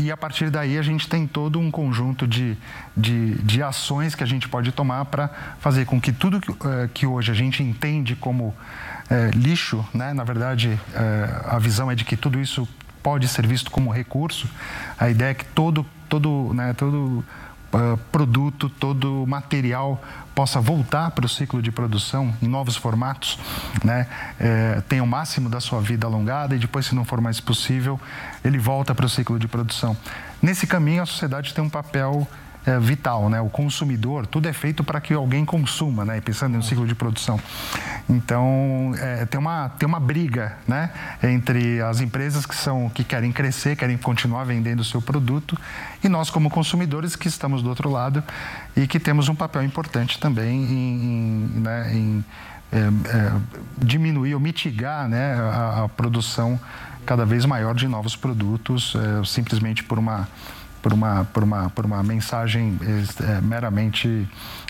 e 0.00 0.10
a 0.10 0.16
partir 0.16 0.50
daí 0.50 0.78
a 0.78 0.82
gente 0.82 1.08
tem 1.08 1.26
todo 1.26 1.60
um 1.60 1.70
conjunto 1.70 2.26
de, 2.26 2.56
de, 2.96 3.34
de 3.42 3.62
ações 3.62 4.14
que 4.14 4.24
a 4.24 4.26
gente 4.26 4.48
pode 4.48 4.72
tomar 4.72 5.04
para 5.04 5.28
fazer 5.60 5.84
com 5.84 6.00
que 6.00 6.12
tudo 6.12 6.40
que, 6.40 6.52
que 6.94 7.06
hoje 7.06 7.30
a 7.30 7.34
gente 7.34 7.62
entende 7.62 8.16
como 8.16 8.54
é, 9.14 9.30
lixo, 9.30 9.84
né? 9.94 10.12
na 10.12 10.24
verdade, 10.24 10.78
é, 10.92 11.40
a 11.46 11.58
visão 11.58 11.90
é 11.90 11.94
de 11.94 12.04
que 12.04 12.16
tudo 12.16 12.40
isso 12.40 12.68
pode 13.02 13.28
ser 13.28 13.46
visto 13.46 13.70
como 13.70 13.92
recurso. 13.92 14.48
A 14.98 15.08
ideia 15.08 15.30
é 15.30 15.34
que 15.34 15.44
todo, 15.44 15.86
todo, 16.08 16.52
né, 16.54 16.72
todo 16.72 17.24
uh, 17.72 17.96
produto, 18.10 18.68
todo 18.68 19.26
material 19.26 20.02
possa 20.34 20.60
voltar 20.60 21.10
para 21.10 21.26
o 21.26 21.28
ciclo 21.28 21.60
de 21.60 21.70
produção 21.70 22.34
em 22.42 22.48
novos 22.48 22.76
formatos, 22.76 23.38
né? 23.84 24.08
É, 24.40 24.82
tem 24.88 25.00
o 25.00 25.06
máximo 25.06 25.48
da 25.48 25.60
sua 25.60 25.80
vida 25.80 26.06
alongada 26.06 26.56
e 26.56 26.58
depois, 26.58 26.86
se 26.86 26.94
não 26.94 27.04
for 27.04 27.20
mais 27.20 27.40
possível, 27.40 28.00
ele 28.42 28.58
volta 28.58 28.94
para 28.94 29.06
o 29.06 29.08
ciclo 29.08 29.38
de 29.38 29.46
produção. 29.46 29.96
Nesse 30.42 30.66
caminho, 30.66 31.02
a 31.02 31.06
sociedade 31.06 31.54
tem 31.54 31.62
um 31.62 31.70
papel 31.70 32.26
é, 32.66 32.78
vital, 32.78 33.28
né? 33.28 33.40
O 33.40 33.48
consumidor, 33.48 34.26
tudo 34.26 34.48
é 34.48 34.52
feito 34.52 34.82
para 34.82 35.00
que 35.00 35.12
alguém 35.12 35.44
consuma, 35.44 36.04
né? 36.04 36.20
Pensando 36.20 36.54
no 36.54 36.62
ciclo 36.62 36.86
de 36.86 36.94
produção. 36.94 37.38
Então, 38.08 38.92
é, 38.98 39.26
tem, 39.26 39.38
uma, 39.38 39.68
tem 39.70 39.86
uma 39.86 40.00
briga, 40.00 40.56
né? 40.66 40.90
Entre 41.22 41.80
as 41.80 42.00
empresas 42.00 42.46
que, 42.46 42.54
são, 42.54 42.88
que 42.88 43.04
querem 43.04 43.32
crescer, 43.32 43.76
querem 43.76 43.96
continuar 43.96 44.44
vendendo 44.44 44.80
o 44.80 44.84
seu 44.84 45.02
produto 45.02 45.58
e 46.02 46.08
nós, 46.08 46.30
como 46.30 46.50
consumidores, 46.50 47.16
que 47.16 47.28
estamos 47.28 47.62
do 47.62 47.68
outro 47.68 47.90
lado 47.90 48.22
e 48.76 48.86
que 48.86 48.98
temos 48.98 49.28
um 49.28 49.34
papel 49.34 49.62
importante 49.62 50.18
também 50.18 50.64
em, 50.64 51.04
em, 51.04 51.60
né? 51.60 51.94
em 51.94 52.24
é, 52.72 52.78
é, 52.78 53.32
diminuir 53.78 54.34
ou 54.34 54.40
mitigar 54.40 55.08
né? 55.08 55.34
a, 55.34 55.84
a, 55.84 55.88
produção 55.88 56.58
cada 57.06 57.24
vez 57.24 57.44
maior 57.44 57.74
de 57.74 57.86
novos 57.86 58.16
produtos, 58.16 58.94
é, 58.96 59.24
simplesmente 59.24 59.84
por 59.84 59.98
uma 59.98 60.26
por 60.84 60.92
uma, 60.92 61.24
por 61.32 61.42
uma, 61.42 61.70
por 61.70 61.86
uma 61.86 62.02
mensagem 62.02 62.78
é, 63.26 63.40
meramente 63.40 64.28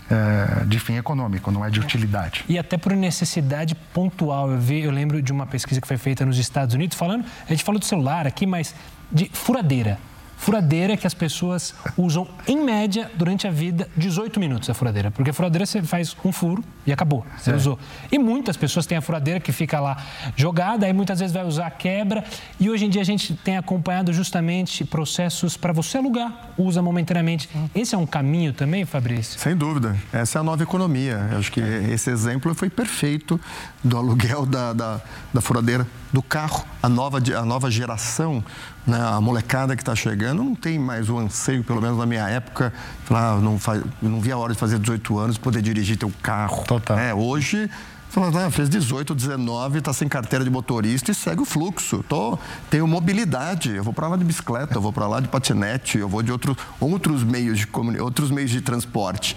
é, 0.09 0.63
de 0.63 0.79
fim 0.79 0.95
econômico, 0.95 1.51
não 1.51 1.65
é 1.65 1.69
de 1.69 1.81
utilidade. 1.81 2.45
E 2.47 2.57
até 2.57 2.77
por 2.77 2.93
necessidade 2.93 3.75
pontual. 3.93 4.49
Eu, 4.49 4.57
vi, 4.57 4.79
eu 4.79 4.91
lembro 4.91 5.21
de 5.21 5.33
uma 5.33 5.45
pesquisa 5.45 5.81
que 5.81 5.87
foi 5.87 5.97
feita 5.97 6.25
nos 6.25 6.37
Estados 6.37 6.73
Unidos 6.73 6.97
falando, 6.97 7.25
a 7.45 7.49
gente 7.49 7.65
falou 7.65 7.79
do 7.79 7.83
celular 7.83 8.25
aqui, 8.25 8.45
mas 8.45 8.73
de 9.11 9.29
furadeira 9.33 9.99
furadeira 10.37 10.95
que 10.97 11.07
as 11.07 11.13
pessoas 11.13 11.73
usam, 11.97 12.27
em 12.47 12.63
média, 12.63 13.11
durante 13.15 13.47
a 13.47 13.51
vida, 13.51 13.89
18 13.95 14.39
minutos 14.39 14.69
a 14.69 14.73
furadeira. 14.73 15.11
Porque 15.11 15.29
a 15.29 15.33
furadeira 15.33 15.65
você 15.65 15.81
faz 15.81 16.15
um 16.23 16.31
furo 16.31 16.63
e 16.85 16.91
acabou, 16.91 17.25
você 17.37 17.51
é. 17.51 17.55
usou. 17.55 17.79
E 18.11 18.19
muitas 18.19 18.57
pessoas 18.57 18.85
têm 18.85 18.97
a 18.97 19.01
furadeira 19.01 19.39
que 19.39 19.51
fica 19.51 19.79
lá 19.79 19.97
jogada, 20.35 20.85
aí 20.85 20.93
muitas 20.93 21.19
vezes 21.19 21.33
vai 21.33 21.45
usar 21.45 21.67
a 21.67 21.71
quebra. 21.71 22.23
E 22.59 22.69
hoje 22.69 22.85
em 22.85 22.89
dia 22.89 23.01
a 23.01 23.05
gente 23.05 23.33
tem 23.33 23.57
acompanhado 23.57 24.13
justamente 24.13 24.83
processos 24.85 25.57
para 25.57 25.73
você 25.73 25.97
alugar, 25.97 26.51
usa 26.57 26.81
momentaneamente. 26.81 27.49
Esse 27.73 27.95
é 27.95 27.97
um 27.97 28.05
caminho 28.05 28.53
também, 28.53 28.85
Fabrício? 28.85 29.39
Sem 29.39 29.55
dúvida. 29.55 29.95
Essa 30.13 30.39
é 30.39 30.41
a 30.41 30.43
nova 30.43 30.61
economia. 30.61 31.29
Eu 31.31 31.39
acho 31.39 31.51
que 31.51 31.59
esse 31.59 32.09
exemplo 32.09 32.53
foi 32.53 32.69
perfeito 32.69 33.39
do 33.83 33.97
aluguel 33.97 34.45
da, 34.45 34.73
da, 34.73 35.01
da 35.33 35.41
furadeira 35.41 35.87
do 36.15 36.23
carro. 36.23 36.65
A 36.81 36.87
nova, 36.87 37.17
a 37.17 37.45
nova 37.45 37.69
geração 37.69 38.43
né, 38.87 38.97
a 39.01 39.19
molecada 39.19 39.75
que 39.75 39.81
está 39.81 39.93
chegando 39.93 40.43
não 40.43 40.55
tem 40.55 40.79
mais 40.79 41.09
o 41.09 41.17
anseio, 41.17 41.63
pelo 41.63 41.81
menos 41.81 41.97
na 41.97 42.05
minha 42.05 42.27
época, 42.29 42.71
falar, 43.03 43.33
ah, 43.33 43.41
não, 43.41 43.59
faz, 43.59 43.83
não 44.01 44.21
via 44.21 44.35
a 44.35 44.37
hora 44.37 44.53
de 44.53 44.59
fazer 44.59 44.79
18 44.79 45.19
anos 45.19 45.37
poder 45.37 45.61
dirigir 45.61 45.97
teu 45.97 46.11
carro. 46.21 46.63
Total. 46.65 46.97
É, 46.97 47.13
hoje 47.13 47.69
Fala, 48.15 48.45
ah, 48.45 48.49
fez 48.49 48.69
18, 48.69 49.13
19, 49.13 49.79
está 49.79 49.91
sem 49.91 50.07
carteira 50.07 50.45
de 50.45 50.49
motorista 50.49 51.11
e 51.11 51.13
segue 51.13 51.41
o 51.41 51.45
fluxo. 51.45 52.01
Tô, 52.07 52.39
tenho 52.69 52.87
mobilidade, 52.87 53.75
eu 53.75 53.83
vou 53.83 53.91
para 53.91 54.07
lá 54.07 54.15
de 54.15 54.23
bicicleta, 54.23 54.75
eu 54.75 54.81
vou 54.81 54.93
para 54.93 55.05
lá 55.05 55.19
de 55.19 55.27
patinete, 55.27 55.97
eu 55.97 56.07
vou 56.07 56.23
de 56.23 56.31
outro, 56.31 56.55
outros, 56.79 57.25
meios 57.25 57.59
de 57.59 57.67
outros 57.99 58.31
meios 58.31 58.51
de 58.51 58.61
transporte. 58.61 59.35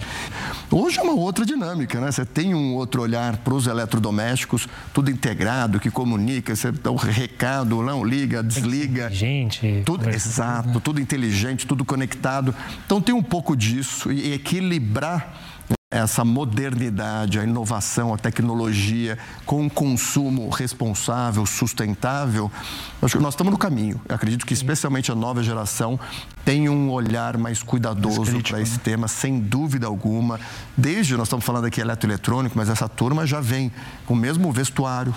Hoje 0.71 0.97
é 0.97 1.01
uma 1.01 1.11
outra 1.11 1.45
dinâmica, 1.45 1.99
né? 1.99 2.09
Você 2.09 2.25
tem 2.25 2.55
um 2.55 2.73
outro 2.73 3.01
olhar 3.01 3.35
para 3.39 3.53
os 3.53 3.67
eletrodomésticos, 3.67 4.65
tudo 4.93 5.11
integrado, 5.11 5.77
que 5.77 5.91
comunica, 5.91 6.55
você 6.55 6.71
dá 6.71 6.89
o 6.89 6.93
um 6.93 6.97
recado, 6.97 7.83
não 7.83 8.01
liga, 8.01 8.41
desliga. 8.41 9.09
Gente. 9.09 9.83
Tudo, 9.85 10.09
exato, 10.09 10.79
tudo 10.79 11.01
inteligente, 11.01 11.67
tudo 11.67 11.83
conectado. 11.83 12.55
Então 12.85 13.01
tem 13.01 13.13
um 13.13 13.23
pouco 13.23 13.57
disso 13.57 14.09
e 14.09 14.31
equilibrar 14.31 15.38
essa 15.91 16.23
modernidade, 16.23 17.39
a 17.39 17.43
inovação, 17.43 18.13
a 18.13 18.17
tecnologia 18.17 19.17
com 19.43 19.63
um 19.63 19.69
consumo 19.69 20.47
responsável, 20.49 21.43
sustentável, 21.47 22.51
acho 23.01 23.17
que 23.17 23.23
nós 23.23 23.33
estamos 23.33 23.51
no 23.51 23.57
caminho. 23.57 23.99
Eu 24.07 24.13
acredito 24.13 24.45
que 24.45 24.53
especialmente 24.53 25.11
a 25.11 25.15
nova 25.15 25.41
geração 25.41 25.99
tem 26.45 26.69
um 26.69 26.91
olhar 26.91 27.39
mais 27.39 27.63
cuidadoso 27.63 28.39
para 28.43 28.61
esse 28.61 28.73
né? 28.73 28.81
tema, 28.83 29.07
sem 29.07 29.39
dúvida 29.39 29.87
alguma. 29.87 30.39
Desde, 30.77 31.17
nós 31.17 31.27
estamos 31.27 31.43
falando 31.43 31.65
aqui 31.65 31.81
eletroeletrônico, 31.81 32.55
mas 32.55 32.69
essa 32.69 32.87
turma 32.87 33.25
já 33.25 33.41
vem 33.41 33.71
com 34.05 34.13
o 34.13 34.17
mesmo 34.17 34.51
vestuário, 34.51 35.15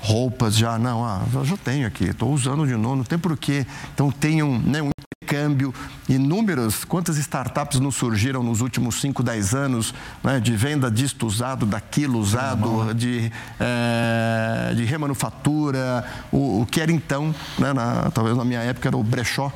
roupas 0.00 0.56
já, 0.56 0.78
não, 0.78 1.04
ah, 1.04 1.20
eu 1.30 1.44
já 1.44 1.58
tenho 1.58 1.86
aqui, 1.86 2.04
estou 2.04 2.32
usando 2.32 2.66
de 2.66 2.74
novo, 2.74 2.96
não 2.96 3.04
tem 3.04 3.18
porquê. 3.18 3.66
Então 3.92 4.10
tem 4.10 4.42
um, 4.42 4.58
né, 4.58 4.80
um 4.80 4.90
câmbio, 5.30 5.72
inúmeras, 6.08 6.84
quantas 6.84 7.16
startups 7.16 7.78
não 7.78 7.92
surgiram 7.92 8.42
nos 8.42 8.60
últimos 8.60 9.00
5, 9.00 9.22
10 9.22 9.54
anos, 9.54 9.94
né, 10.24 10.40
de 10.40 10.56
venda 10.56 10.90
disto 10.90 11.24
usado, 11.24 11.64
daquilo 11.64 12.18
usado, 12.18 12.92
de, 12.92 13.30
é, 13.60 14.74
de 14.74 14.84
remanufatura, 14.84 16.04
o, 16.32 16.62
o, 16.62 16.66
que 16.66 16.80
era 16.80 16.90
então, 16.90 17.32
né, 17.56 17.72
na, 17.72 18.10
talvez 18.10 18.36
na 18.36 18.44
minha 18.44 18.58
época 18.58 18.88
era 18.88 18.96
o 18.96 19.04
brechó, 19.04 19.52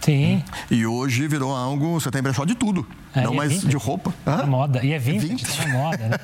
Sim. 0.00 0.44
E 0.70 0.86
hoje 0.86 1.26
virou 1.26 1.52
algo, 1.52 1.94
você 1.94 2.12
tem 2.12 2.22
brechó 2.22 2.44
de 2.44 2.54
tudo. 2.54 2.86
É, 3.12 3.22
não 3.22 3.32
é 3.32 3.36
mais 3.36 3.64
é 3.64 3.66
de 3.66 3.76
roupa. 3.76 4.14
Ah, 4.24 4.46
moda. 4.46 4.84
E 4.84 4.92
é 4.92 4.98
vintage, 5.00 5.26
é 5.26 5.28
vintage. 5.30 5.56
Tá 5.56 5.68
moda, 5.68 6.08
né? 6.08 6.16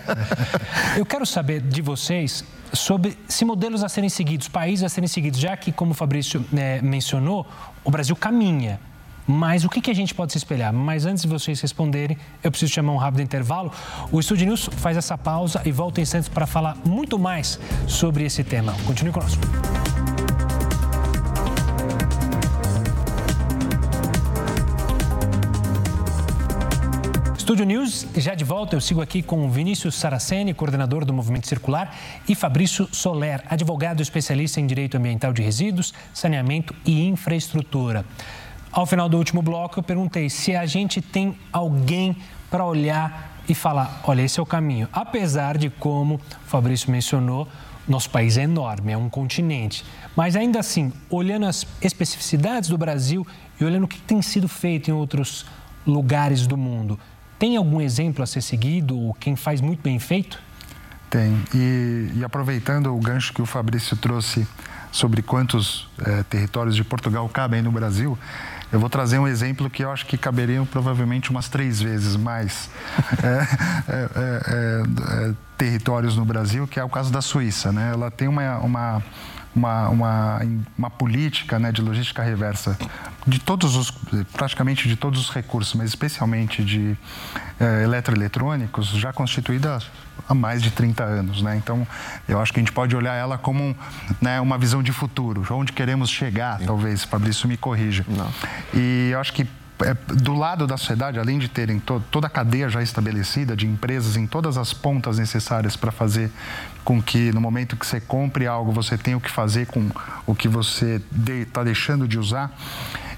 Eu 0.96 1.04
quero 1.04 1.26
saber 1.26 1.60
de 1.60 1.82
vocês 1.82 2.44
sobre 2.72 3.18
se 3.26 3.44
modelos 3.44 3.82
a 3.82 3.88
serem 3.88 4.08
seguidos, 4.08 4.46
países 4.46 4.84
a 4.84 4.88
serem 4.88 5.08
seguidos, 5.08 5.40
já 5.40 5.56
que, 5.56 5.72
como 5.72 5.90
o 5.90 5.94
Fabrício 5.94 6.44
é, 6.56 6.80
mencionou, 6.80 7.44
o 7.82 7.90
Brasil 7.90 8.14
caminha. 8.14 8.78
Mas 9.26 9.64
o 9.64 9.68
que, 9.68 9.80
que 9.80 9.90
a 9.90 9.94
gente 9.94 10.14
pode 10.14 10.32
se 10.32 10.38
espelhar? 10.38 10.72
Mas 10.72 11.06
antes 11.06 11.22
de 11.22 11.28
vocês 11.28 11.60
responderem, 11.60 12.16
eu 12.42 12.50
preciso 12.50 12.72
chamar 12.72 12.92
um 12.92 12.96
rápido 12.96 13.22
intervalo. 13.22 13.72
O 14.10 14.18
Estúdio 14.18 14.46
News 14.46 14.68
faz 14.72 14.96
essa 14.96 15.16
pausa 15.16 15.62
e 15.64 15.72
volta 15.72 16.00
em 16.00 16.02
instantes 16.02 16.28
para 16.28 16.46
falar 16.46 16.76
muito 16.84 17.18
mais 17.18 17.58
sobre 17.86 18.24
esse 18.24 18.42
tema. 18.42 18.74
Continue 18.86 19.12
conosco. 19.12 19.42
Estúdio 27.52 27.66
News, 27.66 28.06
já 28.16 28.34
de 28.34 28.44
volta, 28.44 28.76
eu 28.76 28.80
sigo 28.80 29.02
aqui 29.02 29.20
com 29.20 29.50
Vinícius 29.50 29.96
Saraceni, 29.96 30.54
coordenador 30.54 31.04
do 31.04 31.12
Movimento 31.12 31.48
Circular, 31.48 31.94
e 32.28 32.34
Fabrício 32.34 32.88
Soler, 32.92 33.42
advogado 33.46 34.00
especialista 34.00 34.60
em 34.60 34.66
Direito 34.66 34.96
Ambiental 34.96 35.32
de 35.32 35.42
Resíduos, 35.42 35.92
Saneamento 36.14 36.74
e 36.86 37.04
Infraestrutura. 37.04 38.06
Ao 38.72 38.86
final 38.86 39.06
do 39.06 39.18
último 39.18 39.42
bloco, 39.42 39.78
eu 39.78 39.82
perguntei 39.82 40.30
se 40.30 40.56
a 40.56 40.64
gente 40.64 41.02
tem 41.02 41.36
alguém 41.52 42.16
para 42.50 42.64
olhar 42.64 43.42
e 43.46 43.54
falar: 43.54 44.00
olha, 44.04 44.22
esse 44.22 44.40
é 44.40 44.42
o 44.42 44.46
caminho. 44.46 44.88
Apesar 44.90 45.58
de, 45.58 45.68
como 45.68 46.14
o 46.14 46.20
Fabrício 46.46 46.90
mencionou, 46.90 47.46
nosso 47.86 48.08
país 48.08 48.38
é 48.38 48.42
enorme, 48.42 48.92
é 48.92 48.96
um 48.96 49.10
continente. 49.10 49.84
Mas 50.16 50.36
ainda 50.36 50.58
assim, 50.58 50.92
olhando 51.10 51.46
as 51.46 51.66
especificidades 51.82 52.70
do 52.70 52.78
Brasil 52.78 53.26
e 53.60 53.64
olhando 53.64 53.84
o 53.84 53.88
que 53.88 54.00
tem 54.00 54.22
sido 54.22 54.48
feito 54.48 54.88
em 54.88 54.94
outros 54.94 55.44
lugares 55.86 56.46
do 56.46 56.56
mundo, 56.56 56.98
tem 57.38 57.56
algum 57.56 57.80
exemplo 57.80 58.22
a 58.22 58.26
ser 58.26 58.40
seguido? 58.40 59.14
Quem 59.20 59.36
faz 59.36 59.60
muito 59.60 59.82
bem 59.82 59.98
feito? 59.98 60.40
Tem. 61.10 61.36
E, 61.54 62.12
e 62.14 62.24
aproveitando 62.24 62.94
o 62.94 62.98
gancho 62.98 63.34
que 63.34 63.42
o 63.42 63.46
Fabrício 63.46 63.96
trouxe 63.96 64.46
sobre 64.90 65.22
quantos 65.22 65.88
é, 66.04 66.22
territórios 66.22 66.76
de 66.76 66.84
Portugal 66.84 67.28
cabem 67.28 67.60
no 67.60 67.72
Brasil, 67.72 68.16
eu 68.72 68.80
vou 68.80 68.88
trazer 68.88 69.18
um 69.18 69.28
exemplo 69.28 69.68
que 69.68 69.84
eu 69.84 69.90
acho 69.90 70.06
que 70.06 70.16
caberiam 70.16 70.64
provavelmente 70.64 71.30
umas 71.30 71.48
três 71.48 71.80
vezes 71.80 72.16
mais 72.16 72.70
é, 73.22 73.92
é, 73.92 74.08
é, 74.16 75.28
é, 75.30 75.34
territórios 75.58 76.16
no 76.16 76.24
Brasil, 76.24 76.66
que 76.66 76.80
é 76.80 76.84
o 76.84 76.88
caso 76.88 77.12
da 77.12 77.20
Suíça. 77.20 77.70
Né? 77.70 77.90
Ela 77.92 78.10
tem 78.10 78.26
uma, 78.28 78.58
uma, 78.58 79.02
uma, 79.54 79.88
uma, 79.88 80.40
uma 80.76 80.90
política 80.90 81.58
né, 81.58 81.70
de 81.70 81.82
logística 81.82 82.22
reversa 82.22 82.76
de 83.26 83.38
todos 83.38 83.76
os, 83.76 83.90
praticamente 84.32 84.88
de 84.88 84.96
todos 84.96 85.20
os 85.20 85.30
recursos, 85.30 85.74
mas 85.74 85.88
especialmente 85.88 86.64
de 86.64 86.96
é, 87.60 87.84
eletroeletrônicos, 87.84 88.88
já 88.88 89.12
constituída 89.12 89.78
há 90.28 90.34
mais 90.34 90.62
de 90.62 90.70
30 90.70 91.04
anos. 91.04 91.42
Né? 91.42 91.56
Então, 91.56 91.86
eu 92.28 92.40
acho 92.40 92.52
que 92.52 92.60
a 92.60 92.62
gente 92.62 92.72
pode 92.72 92.96
olhar 92.96 93.14
ela 93.14 93.38
como 93.38 93.76
né, 94.20 94.40
uma 94.40 94.58
visão 94.58 94.82
de 94.82 94.92
futuro, 94.92 95.44
onde 95.50 95.72
queremos 95.72 96.10
chegar, 96.10 96.58
Sim. 96.58 96.66
talvez, 96.66 97.04
Fabrício 97.04 97.48
me 97.48 97.56
corrija. 97.56 98.04
Não. 98.08 98.30
E 98.74 99.10
eu 99.12 99.20
acho 99.20 99.32
que 99.32 99.46
é, 99.84 99.94
do 100.14 100.34
lado 100.34 100.66
da 100.66 100.76
sociedade, 100.76 101.18
além 101.18 101.38
de 101.38 101.48
terem 101.48 101.78
to 101.78 102.02
toda 102.10 102.26
a 102.26 102.30
cadeia 102.30 102.68
já 102.68 102.82
estabelecida 102.82 103.56
de 103.56 103.66
empresas 103.66 104.16
em 104.16 104.26
todas 104.26 104.56
as 104.56 104.72
pontas 104.72 105.18
necessárias 105.18 105.76
para 105.76 105.90
fazer 105.90 106.30
com 106.84 107.00
que 107.00 107.32
no 107.32 107.40
momento 107.40 107.76
que 107.76 107.86
você 107.86 108.00
compre 108.00 108.46
algo 108.46 108.72
você 108.72 108.98
tenha 108.98 109.16
o 109.16 109.20
que 109.20 109.30
fazer 109.30 109.66
com 109.66 109.90
o 110.26 110.34
que 110.34 110.48
você 110.48 111.00
está 111.46 111.60
de, 111.60 111.66
deixando 111.66 112.08
de 112.08 112.18
usar, 112.18 112.50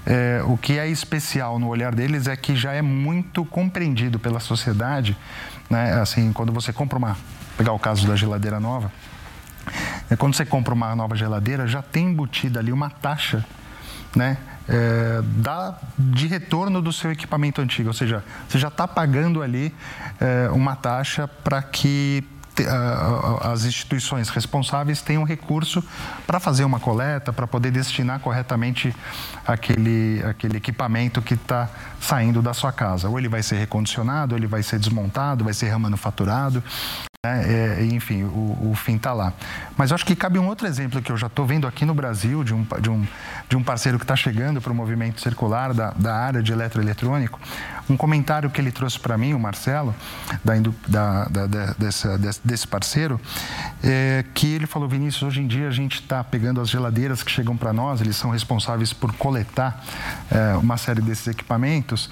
é, 0.05 0.41
o 0.45 0.55
que 0.55 0.77
é 0.77 0.87
especial 0.87 1.57
no 1.57 1.67
olhar 1.67 1.95
deles 1.95 2.27
é 2.27 2.35
que 2.35 2.55
já 2.55 2.73
é 2.73 2.81
muito 2.81 3.43
compreendido 3.43 4.19
pela 4.19 4.39
sociedade 4.39 5.17
né? 5.69 5.93
Assim, 6.01 6.31
quando 6.31 6.51
você 6.51 6.71
compra 6.71 6.97
uma, 6.97 7.17
pegar 7.57 7.73
o 7.73 7.79
caso 7.79 8.07
da 8.07 8.15
geladeira 8.15 8.59
nova, 8.59 8.91
é 10.09 10.15
quando 10.15 10.35
você 10.35 10.45
compra 10.45 10.73
uma 10.73 10.95
nova 10.95 11.15
geladeira, 11.15 11.67
já 11.67 11.81
tem 11.81 12.07
embutida 12.07 12.59
ali 12.59 12.71
uma 12.71 12.89
taxa, 12.89 13.45
né? 14.15 14.37
É, 14.67 15.21
da, 15.23 15.77
de 15.95 16.25
retorno 16.25 16.81
do 16.81 16.91
seu 16.91 17.11
equipamento 17.11 17.61
antigo, 17.61 17.89
ou 17.89 17.93
seja, 17.93 18.23
você 18.49 18.57
já 18.57 18.67
está 18.69 18.87
pagando 18.87 19.43
ali 19.43 19.71
é, 20.19 20.49
uma 20.49 20.75
taxa 20.75 21.27
para 21.27 21.61
que 21.61 22.23
as 23.41 23.65
instituições 23.65 24.29
responsáveis 24.29 25.01
tenham 25.01 25.23
recurso 25.23 25.83
para 26.25 26.39
fazer 26.39 26.63
uma 26.63 26.79
coleta, 26.79 27.33
para 27.33 27.45
poder 27.45 27.71
destinar 27.71 28.19
corretamente 28.19 28.95
aquele, 29.45 30.23
aquele 30.23 30.57
equipamento 30.57 31.21
que 31.21 31.33
está 31.33 31.69
saindo 31.99 32.41
da 32.41 32.53
sua 32.53 32.71
casa. 32.71 33.09
Ou 33.09 33.19
ele 33.19 33.27
vai 33.27 33.43
ser 33.43 33.57
recondicionado, 33.57 34.33
ou 34.33 34.39
ele 34.39 34.47
vai 34.47 34.63
ser 34.63 34.79
desmontado, 34.79 35.43
vai 35.43 35.53
ser 35.53 35.69
remanufaturado. 35.69 36.63
Né? 37.25 37.79
É, 37.79 37.85
enfim, 37.85 38.23
o, 38.23 38.71
o 38.71 38.75
fim 38.75 38.97
está 38.97 39.11
lá. 39.11 39.33
Mas 39.75 39.91
acho 39.91 40.05
que 40.05 40.15
cabe 40.15 40.37
um 40.37 40.47
outro 40.47 40.67
exemplo 40.67 41.01
que 41.01 41.11
eu 41.11 41.17
já 41.17 41.27
estou 41.27 41.45
vendo 41.45 41.65
aqui 41.65 41.83
no 41.83 41.93
Brasil, 41.93 42.43
de 42.43 42.53
um, 42.53 42.65
de 42.79 42.89
um, 42.89 43.07
de 43.49 43.57
um 43.57 43.63
parceiro 43.63 43.97
que 43.97 44.03
está 44.03 44.15
chegando 44.15 44.61
para 44.61 44.71
o 44.71 44.75
movimento 44.75 45.19
circular 45.21 45.73
da, 45.73 45.91
da 45.91 46.15
área 46.15 46.43
de 46.43 46.51
eletroeletrônico. 46.51 47.39
Um 47.89 47.95
comentário 47.95 48.49
que 48.49 48.59
ele 48.59 48.71
trouxe 48.71 48.99
para 48.99 49.17
mim, 49.17 49.33
o 49.33 49.39
Marcelo, 49.39 49.93
da, 50.87 51.25
da, 51.25 51.47
da, 51.47 51.65
dessa, 51.73 52.17
desse 52.43 52.67
parceiro, 52.67 53.19
é 53.83 54.25
que 54.33 54.47
ele 54.47 54.65
falou: 54.65 54.87
Vinícius, 54.89 55.23
hoje 55.23 55.41
em 55.41 55.47
dia 55.47 55.67
a 55.67 55.71
gente 55.71 56.01
está 56.01 56.23
pegando 56.23 56.59
as 56.61 56.69
geladeiras 56.69 57.21
que 57.21 57.31
chegam 57.31 57.55
para 57.55 57.71
nós, 57.71 58.01
eles 58.01 58.15
são 58.15 58.31
responsáveis 58.31 58.91
por 58.91 59.13
coletar 59.13 59.83
é, 60.31 60.55
uma 60.57 60.77
série 60.77 61.01
desses 61.01 61.27
equipamentos. 61.27 62.09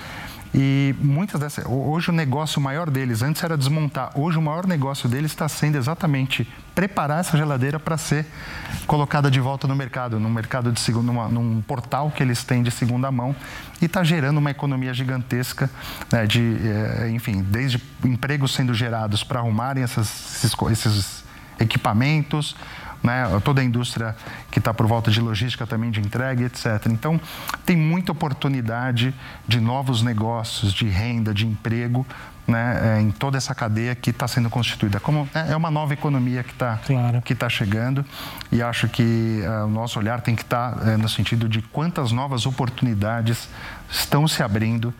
E 0.53 0.93
muitas 0.99 1.39
dessas. 1.39 1.65
Hoje 1.67 2.11
o 2.11 2.13
negócio 2.13 2.61
maior 2.61 2.89
deles, 2.89 3.23
antes 3.23 3.43
era 3.43 3.57
desmontar, 3.57 4.11
hoje 4.13 4.37
o 4.37 4.41
maior 4.41 4.67
negócio 4.67 5.09
deles 5.09 5.31
está 5.31 5.49
sendo 5.49 5.77
exatamente 5.77 6.47
preparar 6.75 7.21
essa 7.21 7.35
geladeira 7.35 7.79
para 7.79 7.97
ser 7.97 8.25
colocada 8.85 9.31
de 9.31 9.39
volta 9.39 9.67
no 9.67 9.75
mercado, 9.75 10.19
no 10.19 10.29
mercado 10.29 10.71
de 10.71 10.79
segundo, 10.79 11.07
numa, 11.07 11.27
num 11.27 11.59
portal 11.61 12.11
que 12.11 12.21
eles 12.21 12.43
têm 12.43 12.61
de 12.61 12.69
segunda 12.69 13.11
mão 13.11 13.35
e 13.81 13.85
está 13.85 14.03
gerando 14.03 14.37
uma 14.37 14.51
economia 14.51 14.93
gigantesca, 14.93 15.69
né, 16.11 16.27
de, 16.27 16.57
é, 16.63 17.09
enfim, 17.09 17.41
desde 17.41 17.81
empregos 18.03 18.53
sendo 18.53 18.75
gerados 18.75 19.23
para 19.23 19.39
arrumarem 19.39 19.83
essas, 19.83 20.43
esses, 20.43 20.55
esses 20.71 21.23
equipamentos, 21.59 22.55
né? 23.03 23.25
toda 23.43 23.61
a 23.61 23.63
indústria 23.63 24.15
que 24.49 24.59
está 24.59 24.73
por 24.73 24.87
volta 24.87 25.11
de 25.11 25.19
logística 25.19 25.67
também 25.67 25.91
de 25.91 25.99
entrega, 25.99 26.45
etc. 26.45 26.87
Então, 26.89 27.19
tem 27.65 27.75
muita 27.75 28.11
oportunidade 28.11 29.13
de 29.47 29.59
novos 29.59 30.01
negócios, 30.01 30.73
de 30.73 30.87
renda, 30.87 31.33
de 31.33 31.45
emprego, 31.45 32.05
né, 32.47 32.97
é, 32.97 33.01
em 33.01 33.09
toda 33.11 33.37
essa 33.37 33.55
cadeia 33.55 33.95
que 33.95 34.09
está 34.09 34.27
sendo 34.27 34.49
constituída. 34.49 34.99
Como, 34.99 35.27
é, 35.33 35.51
é 35.51 35.55
uma 35.55 35.71
nova 35.71 35.93
economia 35.93 36.43
que 36.43 36.51
está 36.51 36.77
claro. 36.85 37.21
que 37.21 37.33
tá 37.33 37.47
chegando 37.47 38.05
e 38.51 38.61
acho 38.61 38.87
que 38.89 39.41
uh, 39.43 39.65
o 39.65 39.69
nosso 39.69 39.97
olhar 39.97 40.21
tem 40.21 40.35
que 40.35 40.41
estar 40.41 40.73
tá, 40.73 40.91
uh, 40.91 40.97
no 40.97 41.07
sentido 41.07 41.47
de 41.47 41.61
quantas 41.61 42.11
novas 42.11 42.45
oportunidades 42.45 43.47
estão 43.89 44.27
se 44.27 44.43
abrindo 44.43 44.93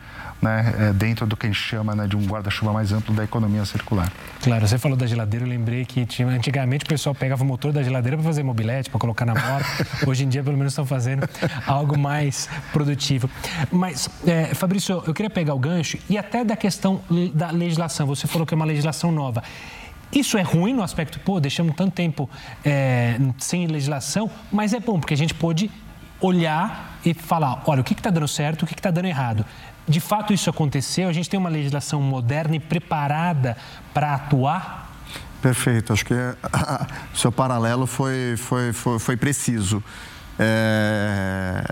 né, 0.43 0.75
é, 0.77 0.93
dentro 0.93 1.25
do 1.25 1.38
que 1.38 1.45
a 1.45 1.49
gente 1.49 1.60
chama 1.60 1.95
né, 1.95 2.06
de 2.06 2.17
um 2.17 2.25
guarda-chuva 2.25 2.73
mais 2.73 2.91
amplo 2.91 3.15
da 3.15 3.23
economia 3.23 3.63
circular. 3.65 4.12
Claro, 4.41 4.67
você 4.67 4.77
falou 4.77 4.97
da 4.97 5.08
geladeira, 5.08 5.45
eu 5.45 5.49
lembrei 5.49 5.86
que 5.86 6.06
tinha, 6.06 6.27
antigamente 6.27 6.84
o 6.84 6.88
pessoal 6.88 7.15
pegava 7.15 7.43
o 7.43 7.47
motor 7.47 7.71
da 7.71 7.82
geladeira 7.82 8.17
para 8.17 8.25
fazer 8.25 8.43
mobilete, 8.43 8.89
para 8.89 8.99
colocar 8.99 9.25
na 9.25 9.34
moto. 9.34 9.65
Hoje 10.06 10.25
em 10.25 10.29
dia, 10.29 10.43
pelo 10.43 10.58
menos, 10.58 10.73
estão 10.73 10.86
fazendo 10.86 11.27
algo 11.65 11.97
mais 11.97 12.49
produtivo. 12.73 13.29
Mas, 13.71 14.10
é, 14.27 14.53
Fabrício, 14.53 15.01
eu 15.08 15.13
queria 15.13 15.29
pegar 15.29 15.53
o 15.53 15.60
gancho 15.60 15.97
e 16.10 16.17
até 16.17 16.43
da 16.43 16.58
questão 16.58 17.01
da 17.34 17.49
legislação. 17.49 18.06
Você 18.08 18.27
falou 18.27 18.45
que 18.45 18.53
é 18.53 18.58
uma 18.58 18.65
legislação 18.65 19.12
nova. 19.12 19.41
Isso 20.12 20.38
é 20.38 20.43
ruim 20.43 20.73
no 20.73 20.84
aspecto, 20.84 21.19
pô, 21.21 21.39
deixamos 21.39 21.75
tanto 21.75 21.93
tempo 21.93 22.29
é, 22.63 23.17
sem 23.39 23.65
legislação, 23.65 24.29
mas 24.51 24.71
é 24.71 24.79
bom, 24.79 24.99
porque 24.99 25.13
a 25.15 25.17
gente 25.17 25.34
pôde 25.34 25.71
olhar 26.21 26.99
e 27.03 27.13
falar, 27.13 27.63
olha, 27.65 27.82
o 27.82 27.84
que 27.84 27.93
está 27.93 28.12
dando 28.12 28.27
certo, 28.27 28.63
o 28.63 28.67
que 28.67 28.73
está 28.73 28.91
dando 28.91 29.06
errado 29.06 29.43
de 29.87 29.99
fato 29.99 30.33
isso 30.33 30.49
aconteceu? 30.49 31.09
A 31.09 31.13
gente 31.13 31.29
tem 31.29 31.39
uma 31.39 31.49
legislação 31.49 32.01
moderna 32.01 32.55
e 32.55 32.59
preparada 32.59 33.57
para 33.93 34.13
atuar? 34.15 34.91
Perfeito, 35.41 35.91
acho 35.91 36.05
que 36.05 36.13
o 36.13 37.17
seu 37.17 37.31
paralelo 37.31 37.85
foi, 37.85 38.35
foi, 38.37 38.71
foi, 38.71 38.99
foi 38.99 39.17
preciso. 39.17 39.83
É... 40.39 41.63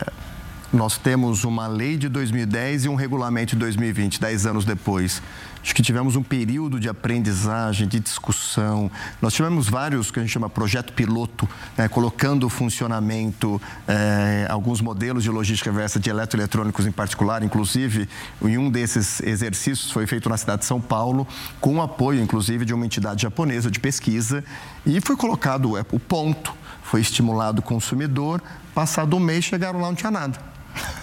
Nós 0.73 0.97
temos 0.97 1.43
uma 1.43 1.67
lei 1.67 1.97
de 1.97 2.07
2010 2.07 2.85
e 2.85 2.89
um 2.89 2.95
regulamento 2.95 3.55
de 3.55 3.59
2020, 3.59 4.21
dez 4.21 4.45
anos 4.45 4.63
depois. 4.63 5.21
Acho 5.61 5.75
que 5.75 5.83
tivemos 5.83 6.15
um 6.15 6.23
período 6.23 6.79
de 6.79 6.87
aprendizagem, 6.87 7.85
de 7.89 7.99
discussão. 7.99 8.89
Nós 9.21 9.33
tivemos 9.33 9.67
vários 9.67 10.09
que 10.09 10.19
a 10.19 10.21
gente 10.21 10.31
chama 10.31 10.49
projeto 10.49 10.93
piloto, 10.93 11.47
né, 11.77 11.89
colocando 11.89 12.47
funcionamento 12.47 13.61
é, 13.85 14.47
alguns 14.49 14.79
modelos 14.79 15.23
de 15.23 15.29
logística 15.29 15.69
reversa 15.69 15.99
de 15.99 16.09
eletroeletrônicos 16.09 16.87
em 16.87 16.91
particular. 16.91 17.43
Inclusive, 17.43 18.07
em 18.41 18.57
um 18.57 18.71
desses 18.71 19.19
exercícios 19.19 19.91
foi 19.91 20.07
feito 20.07 20.29
na 20.29 20.37
cidade 20.37 20.61
de 20.61 20.67
São 20.67 20.79
Paulo, 20.79 21.27
com 21.59 21.75
o 21.75 21.81
apoio, 21.81 22.21
inclusive, 22.21 22.63
de 22.63 22.73
uma 22.73 22.85
entidade 22.85 23.23
japonesa 23.23 23.69
de 23.69 23.79
pesquisa, 23.81 24.41
e 24.85 25.01
foi 25.01 25.17
colocado 25.17 25.77
é, 25.77 25.81
o 25.91 25.99
ponto, 25.99 26.53
foi 26.81 27.01
estimulado 27.01 27.59
o 27.59 27.61
consumidor. 27.61 28.41
Passado 28.73 29.17
um 29.17 29.19
mês, 29.19 29.43
chegaram 29.43 29.81
lá, 29.81 29.87
não 29.87 29.95
tinha 29.95 30.09
nada 30.09 30.50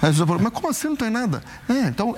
Aí 0.01 0.13
você 0.13 0.25
fala, 0.25 0.41
mas 0.41 0.53
como 0.53 0.69
assim 0.69 0.89
não 0.89 0.97
tem 0.97 1.11
nada? 1.11 1.43
É, 1.69 1.89
então, 1.89 2.15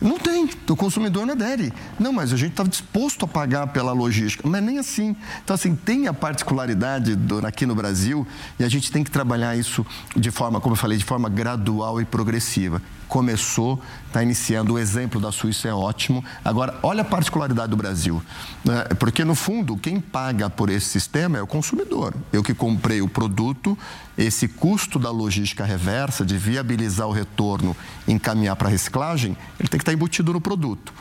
não 0.00 0.18
tem, 0.18 0.48
o 0.68 0.76
consumidor 0.76 1.26
não 1.26 1.34
adere. 1.34 1.72
Não, 1.98 2.12
mas 2.12 2.32
a 2.32 2.36
gente 2.36 2.50
estava 2.50 2.68
disposto 2.68 3.24
a 3.24 3.28
pagar 3.28 3.68
pela 3.68 3.92
logística, 3.92 4.46
mas 4.46 4.62
nem 4.62 4.78
assim. 4.78 5.16
Então, 5.42 5.54
assim, 5.54 5.74
tem 5.74 6.06
a 6.06 6.12
particularidade 6.12 7.14
do, 7.14 7.46
aqui 7.46 7.66
no 7.66 7.74
Brasil 7.74 8.26
e 8.58 8.64
a 8.64 8.68
gente 8.68 8.90
tem 8.92 9.02
que 9.02 9.10
trabalhar 9.10 9.56
isso 9.56 9.84
de 10.14 10.30
forma, 10.30 10.60
como 10.60 10.74
eu 10.74 10.78
falei, 10.78 10.98
de 10.98 11.04
forma 11.04 11.28
gradual 11.28 12.00
e 12.00 12.04
progressiva 12.04 12.82
começou, 13.08 13.80
está 14.06 14.22
iniciando. 14.22 14.74
O 14.74 14.78
exemplo 14.78 15.20
da 15.20 15.30
Suíça 15.32 15.68
é 15.68 15.72
ótimo. 15.72 16.24
Agora, 16.44 16.78
olha 16.82 17.02
a 17.02 17.04
particularidade 17.04 17.70
do 17.70 17.76
Brasil. 17.76 18.22
Né? 18.64 18.84
Porque, 18.98 19.24
no 19.24 19.34
fundo, 19.34 19.76
quem 19.76 20.00
paga 20.00 20.48
por 20.48 20.70
esse 20.70 20.86
sistema 20.86 21.38
é 21.38 21.42
o 21.42 21.46
consumidor. 21.46 22.14
Eu 22.32 22.42
que 22.42 22.54
comprei 22.54 23.00
o 23.00 23.08
produto, 23.08 23.76
esse 24.16 24.48
custo 24.48 24.98
da 24.98 25.10
logística 25.10 25.64
reversa, 25.64 26.24
de 26.24 26.36
viabilizar 26.36 27.06
o 27.06 27.12
retorno 27.12 27.76
encaminhar 28.08 28.56
para 28.56 28.68
a 28.68 28.70
reciclagem, 28.70 29.36
ele 29.58 29.68
tem 29.68 29.78
que 29.78 29.82
estar 29.82 29.92
embutido 29.92 30.32
no 30.32 30.40
produto. 30.40 30.92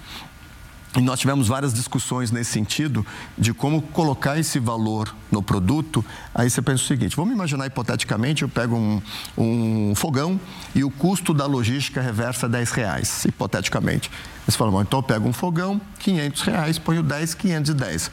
E 0.97 1.01
nós 1.01 1.19
tivemos 1.19 1.47
várias 1.47 1.73
discussões 1.73 2.31
nesse 2.31 2.51
sentido 2.51 3.05
de 3.37 3.53
como 3.53 3.81
colocar 3.81 4.39
esse 4.39 4.59
valor 4.59 5.13
no 5.29 5.43
produto. 5.43 6.03
Aí 6.33 6.49
você 6.49 6.61
pensa 6.61 6.83
o 6.83 6.87
seguinte: 6.87 7.15
vamos 7.15 7.33
imaginar 7.33 7.67
hipoteticamente, 7.67 8.43
eu 8.43 8.49
pego 8.49 8.75
um, 8.75 9.01
um 9.37 9.93
fogão 9.95 10.39
e 10.73 10.83
o 10.83 10.89
custo 10.89 11.33
da 11.33 11.45
logística 11.45 12.01
reversa 12.01 12.47
10 12.47 12.71
reais, 12.71 13.25
hipoteticamente. 13.25 14.09
Você 14.47 14.57
fala, 14.57 14.71
bom, 14.71 14.81
então 14.81 14.99
eu 14.99 15.03
pego 15.03 15.27
um 15.27 15.33
fogão, 15.33 15.81
500 15.99 16.41
reais, 16.43 16.79
ponho 16.79 17.03
10, 17.03 17.33
510. 17.33 18.11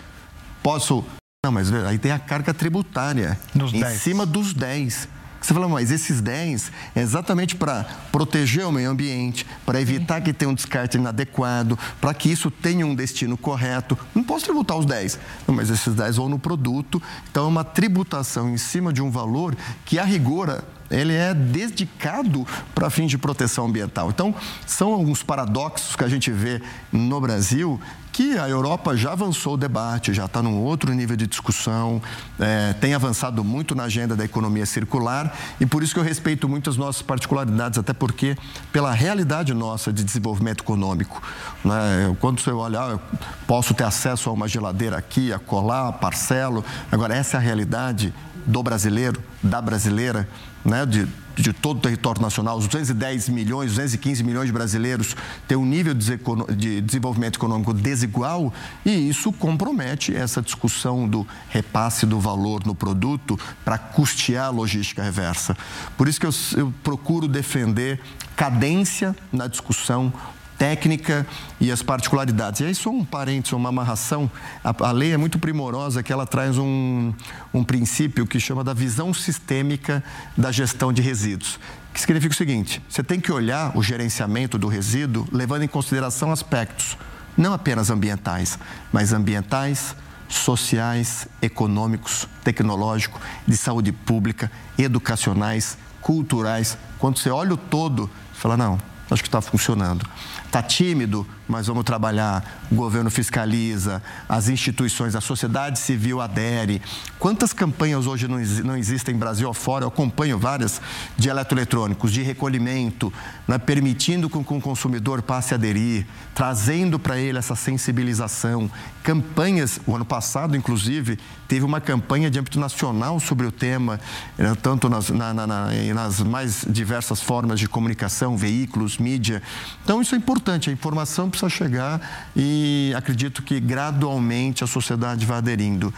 Posso. 0.62 1.04
Não, 1.44 1.52
mas 1.52 1.72
aí 1.72 1.98
tem 1.98 2.12
a 2.12 2.18
carga 2.18 2.54
tributária 2.54 3.38
em 3.54 3.80
10. 3.80 4.00
cima 4.00 4.24
dos 4.24 4.54
10. 4.54 5.08
Você 5.42 5.52
fala, 5.52 5.68
mas 5.68 5.90
esses 5.90 6.20
10 6.20 6.70
é 6.94 7.00
exatamente 7.00 7.56
para 7.56 7.84
proteger 8.12 8.64
o 8.64 8.70
meio 8.70 8.90
ambiente, 8.90 9.44
para 9.66 9.80
evitar 9.80 10.20
que 10.20 10.32
tenha 10.32 10.48
um 10.48 10.54
descarte 10.54 10.96
inadequado, 10.96 11.76
para 12.00 12.14
que 12.14 12.30
isso 12.30 12.50
tenha 12.50 12.86
um 12.86 12.94
destino 12.94 13.36
correto. 13.36 13.98
Não 14.14 14.22
posso 14.22 14.44
tributar 14.44 14.76
os 14.76 14.86
10, 14.86 15.18
não, 15.48 15.54
mas 15.54 15.68
esses 15.68 15.94
10 15.94 16.16
vão 16.16 16.28
no 16.28 16.38
produto. 16.38 17.02
Então, 17.30 17.44
é 17.44 17.48
uma 17.48 17.64
tributação 17.64 18.50
em 18.50 18.56
cima 18.56 18.92
de 18.92 19.02
um 19.02 19.10
valor 19.10 19.56
que, 19.84 19.98
a 19.98 20.04
rigor, 20.04 20.62
ele 20.92 21.14
é 21.14 21.34
dedicado 21.34 22.46
para 22.74 22.90
fins 22.90 23.10
de 23.10 23.18
proteção 23.18 23.66
ambiental. 23.66 24.10
Então, 24.10 24.34
são 24.66 24.92
alguns 24.92 25.22
paradoxos 25.22 25.96
que 25.96 26.04
a 26.04 26.08
gente 26.08 26.30
vê 26.30 26.62
no 26.92 27.20
Brasil 27.20 27.80
que 28.12 28.38
a 28.38 28.46
Europa 28.46 28.94
já 28.94 29.12
avançou 29.12 29.54
o 29.54 29.56
debate, 29.56 30.12
já 30.12 30.26
está 30.26 30.42
num 30.42 30.60
outro 30.60 30.92
nível 30.92 31.16
de 31.16 31.26
discussão, 31.26 32.00
é, 32.38 32.74
tem 32.74 32.92
avançado 32.92 33.42
muito 33.42 33.74
na 33.74 33.84
agenda 33.84 34.14
da 34.14 34.22
economia 34.22 34.66
circular 34.66 35.34
e 35.58 35.64
por 35.64 35.82
isso 35.82 35.94
que 35.94 35.98
eu 35.98 36.04
respeito 36.04 36.46
muito 36.46 36.68
as 36.68 36.76
nossas 36.76 37.00
particularidades, 37.00 37.78
até 37.78 37.94
porque 37.94 38.36
pela 38.70 38.92
realidade 38.92 39.54
nossa 39.54 39.90
de 39.90 40.04
desenvolvimento 40.04 40.62
econômico. 40.62 41.22
Né? 41.64 42.14
Quando 42.20 42.40
você 42.40 42.50
olhar, 42.50 42.90
eu 42.90 43.00
posso 43.46 43.72
ter 43.72 43.84
acesso 43.84 44.28
a 44.28 44.32
uma 44.32 44.46
geladeira 44.46 44.98
aqui, 44.98 45.32
a 45.32 45.38
colar, 45.38 45.92
parcelo. 45.94 46.62
Agora, 46.90 47.14
essa 47.14 47.38
é 47.38 47.40
a 47.40 47.40
realidade 47.40 48.12
do 48.46 48.62
brasileiro, 48.62 49.22
da 49.42 49.60
brasileira, 49.60 50.28
né? 50.64 50.86
de 50.86 51.06
de 51.34 51.52
todo 51.52 51.78
o 51.78 51.80
território 51.80 52.20
nacional, 52.20 52.58
os 52.58 52.66
210 52.66 53.28
milhões, 53.28 53.70
215 53.70 54.22
milhões 54.22 54.46
de 54.46 54.52
brasileiros 54.52 55.16
têm 55.48 55.56
um 55.56 55.64
nível 55.64 55.94
de 55.94 56.80
desenvolvimento 56.80 57.36
econômico 57.36 57.72
desigual 57.72 58.52
e 58.84 59.08
isso 59.08 59.32
compromete 59.32 60.14
essa 60.14 60.42
discussão 60.42 61.08
do 61.08 61.26
repasse 61.48 62.06
do 62.06 62.20
valor 62.20 62.64
no 62.66 62.74
produto 62.74 63.38
para 63.64 63.78
custear 63.78 64.46
a 64.46 64.50
logística 64.50 65.02
reversa. 65.02 65.56
Por 65.96 66.08
isso 66.08 66.20
que 66.20 66.26
eu, 66.26 66.34
eu 66.56 66.74
procuro 66.82 67.26
defender 67.26 68.00
cadência 68.36 69.14
na 69.32 69.46
discussão, 69.46 70.12
técnica 70.62 71.26
e 71.60 71.72
as 71.72 71.82
particularidades. 71.82 72.60
E 72.60 72.64
aí 72.66 72.72
só 72.72 72.88
um 72.88 73.04
parênteses, 73.04 73.52
uma 73.52 73.70
amarração. 73.70 74.30
A, 74.62 74.72
a 74.86 74.92
lei 74.92 75.12
é 75.12 75.16
muito 75.16 75.36
primorosa 75.36 76.04
que 76.04 76.12
ela 76.12 76.24
traz 76.24 76.56
um, 76.56 77.12
um 77.52 77.64
princípio 77.64 78.24
que 78.24 78.38
chama 78.38 78.62
da 78.62 78.72
visão 78.72 79.12
sistêmica 79.12 80.04
da 80.36 80.52
gestão 80.52 80.92
de 80.92 81.02
resíduos. 81.02 81.58
Que 81.92 82.00
significa 82.00 82.32
o 82.32 82.36
seguinte: 82.36 82.80
você 82.88 83.02
tem 83.02 83.18
que 83.18 83.32
olhar 83.32 83.76
o 83.76 83.82
gerenciamento 83.82 84.56
do 84.56 84.68
resíduo 84.68 85.26
levando 85.32 85.64
em 85.64 85.68
consideração 85.68 86.30
aspectos 86.30 86.96
não 87.36 87.54
apenas 87.54 87.90
ambientais, 87.90 88.56
mas 88.92 89.12
ambientais, 89.12 89.96
sociais, 90.28 91.26
econômicos, 91.40 92.28
tecnológicos, 92.44 93.20
de 93.48 93.56
saúde 93.56 93.90
pública, 93.90 94.48
educacionais, 94.78 95.76
culturais. 96.00 96.78
Quando 96.98 97.18
você 97.18 97.30
olha 97.30 97.54
o 97.54 97.56
todo, 97.56 98.08
você 98.32 98.40
fala, 98.40 98.56
não, 98.56 98.78
acho 99.10 99.22
que 99.22 99.28
está 99.28 99.40
funcionando. 99.40 100.06
Está 100.52 100.62
tímido, 100.62 101.26
mas 101.48 101.66
vamos 101.66 101.82
trabalhar. 101.82 102.66
O 102.70 102.74
governo 102.74 103.10
fiscaliza, 103.10 104.02
as 104.28 104.50
instituições, 104.50 105.14
a 105.14 105.20
sociedade 105.20 105.78
civil 105.78 106.20
adere. 106.20 106.82
Quantas 107.18 107.54
campanhas 107.54 108.06
hoje 108.06 108.28
não, 108.28 108.38
não 108.64 108.76
existem 108.76 109.16
Brasil 109.16 109.48
afora? 109.48 109.84
Eu 109.84 109.88
acompanho 109.88 110.38
várias 110.38 110.78
de 111.16 111.30
eletroeletrônicos, 111.30 112.12
de 112.12 112.22
recolhimento, 112.22 113.10
né, 113.48 113.56
permitindo 113.56 114.28
que, 114.28 114.44
que 114.44 114.54
o 114.54 114.60
consumidor 114.60 115.22
passe 115.22 115.54
a 115.54 115.56
aderir, 115.56 116.06
trazendo 116.34 116.98
para 116.98 117.18
ele 117.18 117.38
essa 117.38 117.56
sensibilização. 117.56 118.70
Campanhas, 119.02 119.80
o 119.86 119.94
ano 119.94 120.04
passado, 120.04 120.56
inclusive, 120.56 121.18
teve 121.48 121.64
uma 121.64 121.80
campanha 121.80 122.30
de 122.30 122.38
âmbito 122.38 122.58
nacional 122.58 123.20
sobre 123.20 123.46
o 123.46 123.52
tema, 123.52 124.00
né, 124.38 124.54
tanto 124.62 124.88
nas, 124.88 125.10
na, 125.10 125.34
na, 125.34 125.46
nas 125.46 126.20
mais 126.20 126.64
diversas 126.68 127.20
formas 127.20 127.58
de 127.58 127.68
comunicação, 127.68 128.36
veículos, 128.36 128.96
mídia. 128.96 129.42
Então, 129.84 130.00
isso 130.00 130.14
é 130.14 130.18
importante, 130.18 130.41
a 130.50 130.72
informação 130.72 131.30
precisa 131.30 131.48
chegar 131.48 132.00
e 132.34 132.92
acredito 132.96 133.42
que 133.42 133.60
gradualmente 133.60 134.64
a 134.64 134.66
sociedade 134.66 135.24
vai 135.24 135.38
aderindo 135.38 135.92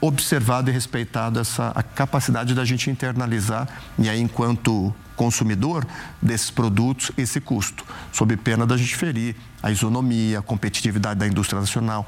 observado 0.00 0.70
e 0.70 0.72
respeitado 0.72 1.40
essa 1.40 1.72
a 1.74 1.82
capacidade 1.82 2.54
da 2.54 2.64
gente 2.64 2.90
internalizar 2.90 3.68
e 3.98 4.08
aí 4.08 4.20
enquanto 4.20 4.94
consumidor 5.16 5.84
desses 6.22 6.50
produtos 6.50 7.10
esse 7.18 7.40
custo, 7.40 7.84
sob 8.12 8.36
pena 8.36 8.64
da 8.64 8.76
gente 8.76 8.94
ferir 8.94 9.34
a 9.60 9.70
isonomia, 9.70 10.38
a 10.38 10.42
competitividade 10.42 11.18
da 11.18 11.26
indústria 11.26 11.60
nacional. 11.60 12.06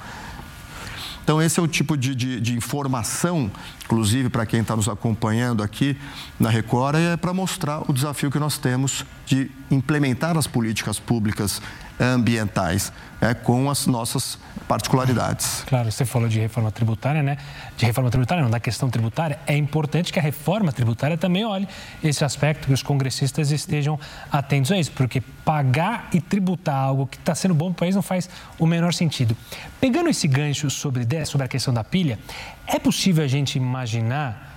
Então, 1.23 1.41
esse 1.41 1.61
é 1.61 1.63
o 1.63 1.69
tipo 1.69 1.97
de, 1.97 2.15
de, 2.15 2.41
de 2.41 2.57
informação, 2.57 3.51
inclusive 3.85 4.29
para 4.29 4.47
quem 4.47 4.61
está 4.61 4.75
nos 4.75 4.89
acompanhando 4.89 5.63
aqui 5.63 5.97
na 6.39 6.49
Record, 6.49 6.97
é 6.97 7.17
para 7.17 7.33
mostrar 7.33 7.83
o 7.89 7.93
desafio 7.93 8.31
que 8.31 8.39
nós 8.39 8.59
temos 8.59 9.05
de 9.27 9.51
implementar 9.71 10.37
as 10.37 10.47
políticas 10.47 10.99
públicas 10.99 11.61
ambientais 12.01 12.93
é, 13.21 13.35
com 13.35 13.71
as 13.71 13.87
nossas 13.87 14.39
particularidades. 14.67 15.65
Claro, 15.67 15.91
você 15.91 16.05
falou 16.05 16.29
de 16.29 16.39
reforma 16.39 16.71
tributária, 16.71 17.23
né? 17.23 17.37
De 17.77 17.85
reforma 17.85 18.11
tributária, 18.11 18.43
não, 18.43 18.51
da 18.51 18.61
questão 18.61 18.89
tributária. 18.89 19.39
É 19.47 19.57
importante 19.57 20.13
que 20.13 20.19
a 20.19 20.23
reforma 20.23 20.73
tributária 20.73 21.19
também 21.19 21.45
olhe 21.45 21.69
esse 22.03 22.25
aspecto, 22.25 22.69
que 22.69 22.73
os 22.73 22.83
congressistas 22.83 23.51
estejam 23.51 23.99
atentos 24.31 24.73
a 24.73 24.79
isso, 24.79 24.93
porque 24.93 25.21
pagar 25.45 26.09
e 26.13 26.21
tributar 26.21 26.77
algo 26.77 27.07
que 27.07 27.17
está 27.17 27.35
sendo 27.35 27.53
bom 27.53 27.67
para 27.67 27.73
o 27.73 27.79
país 27.81 27.95
não 27.95 28.03
faz 28.03 28.31
o 28.59 28.67
menor 28.67 28.95
sentido. 28.95 29.37
Pegando 29.81 30.09
esse 30.09 30.27
gancho 30.27 30.71
sobre, 30.71 31.07
sobre 31.27 31.45
a 31.45 31.49
questão 31.49 31.75
da 31.75 31.85
pilha, 31.85 32.19
é 32.67 32.79
possível 32.79 33.25
a 33.25 33.29
gente 33.29 33.57
imaginar 33.57 34.51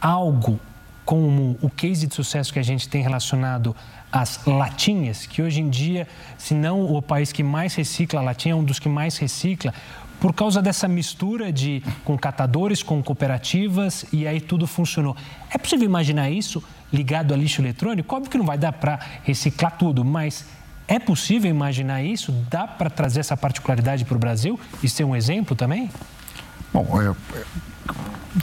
algo 0.00 0.60
como 1.04 1.58
o 1.62 1.70
case 1.70 2.06
de 2.06 2.14
sucesso 2.14 2.52
que 2.52 2.58
a 2.58 2.62
gente 2.62 2.88
tem 2.88 3.02
relacionado 3.02 3.74
às 4.10 4.44
latinhas, 4.46 5.26
que 5.26 5.42
hoje 5.42 5.60
em 5.60 5.68
dia, 5.68 6.08
se 6.36 6.54
não 6.54 6.84
o 6.84 7.02
país 7.02 7.32
que 7.32 7.42
mais 7.42 7.74
recicla 7.74 8.20
a 8.20 8.22
latinha, 8.22 8.52
é 8.52 8.56
um 8.56 8.64
dos 8.64 8.78
que 8.78 8.88
mais 8.88 9.16
recicla, 9.18 9.72
por 10.20 10.32
causa 10.34 10.60
dessa 10.60 10.88
mistura 10.88 11.52
de 11.52 11.82
com 12.04 12.18
catadores, 12.18 12.82
com 12.82 13.02
cooperativas 13.02 14.04
e 14.12 14.26
aí 14.26 14.40
tudo 14.40 14.66
funcionou. 14.66 15.16
É 15.50 15.58
possível 15.58 15.84
imaginar 15.84 16.30
isso 16.30 16.62
ligado 16.92 17.32
a 17.32 17.36
lixo 17.36 17.60
eletrônico? 17.60 18.14
Óbvio 18.14 18.30
que 18.30 18.38
não 18.38 18.46
vai 18.46 18.58
dar 18.58 18.72
para 18.72 18.98
reciclar 19.22 19.76
tudo, 19.76 20.04
mas 20.04 20.44
é 20.88 20.98
possível 20.98 21.50
imaginar 21.50 22.02
isso? 22.02 22.32
Dá 22.50 22.66
para 22.66 22.90
trazer 22.90 23.20
essa 23.20 23.36
particularidade 23.36 24.04
para 24.04 24.16
o 24.16 24.18
Brasil 24.18 24.58
e 24.82 24.88
ser 24.88 25.04
um 25.04 25.14
exemplo 25.14 25.54
também? 25.54 25.90
Bom, 26.72 26.86
é, 27.00 27.14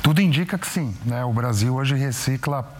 tudo 0.01 0.21
indica 0.21 0.57
que 0.57 0.67
sim. 0.67 0.95
Né? 1.05 1.25
O 1.25 1.33
Brasil 1.33 1.73
hoje 1.73 1.95
recicla, 1.95 2.71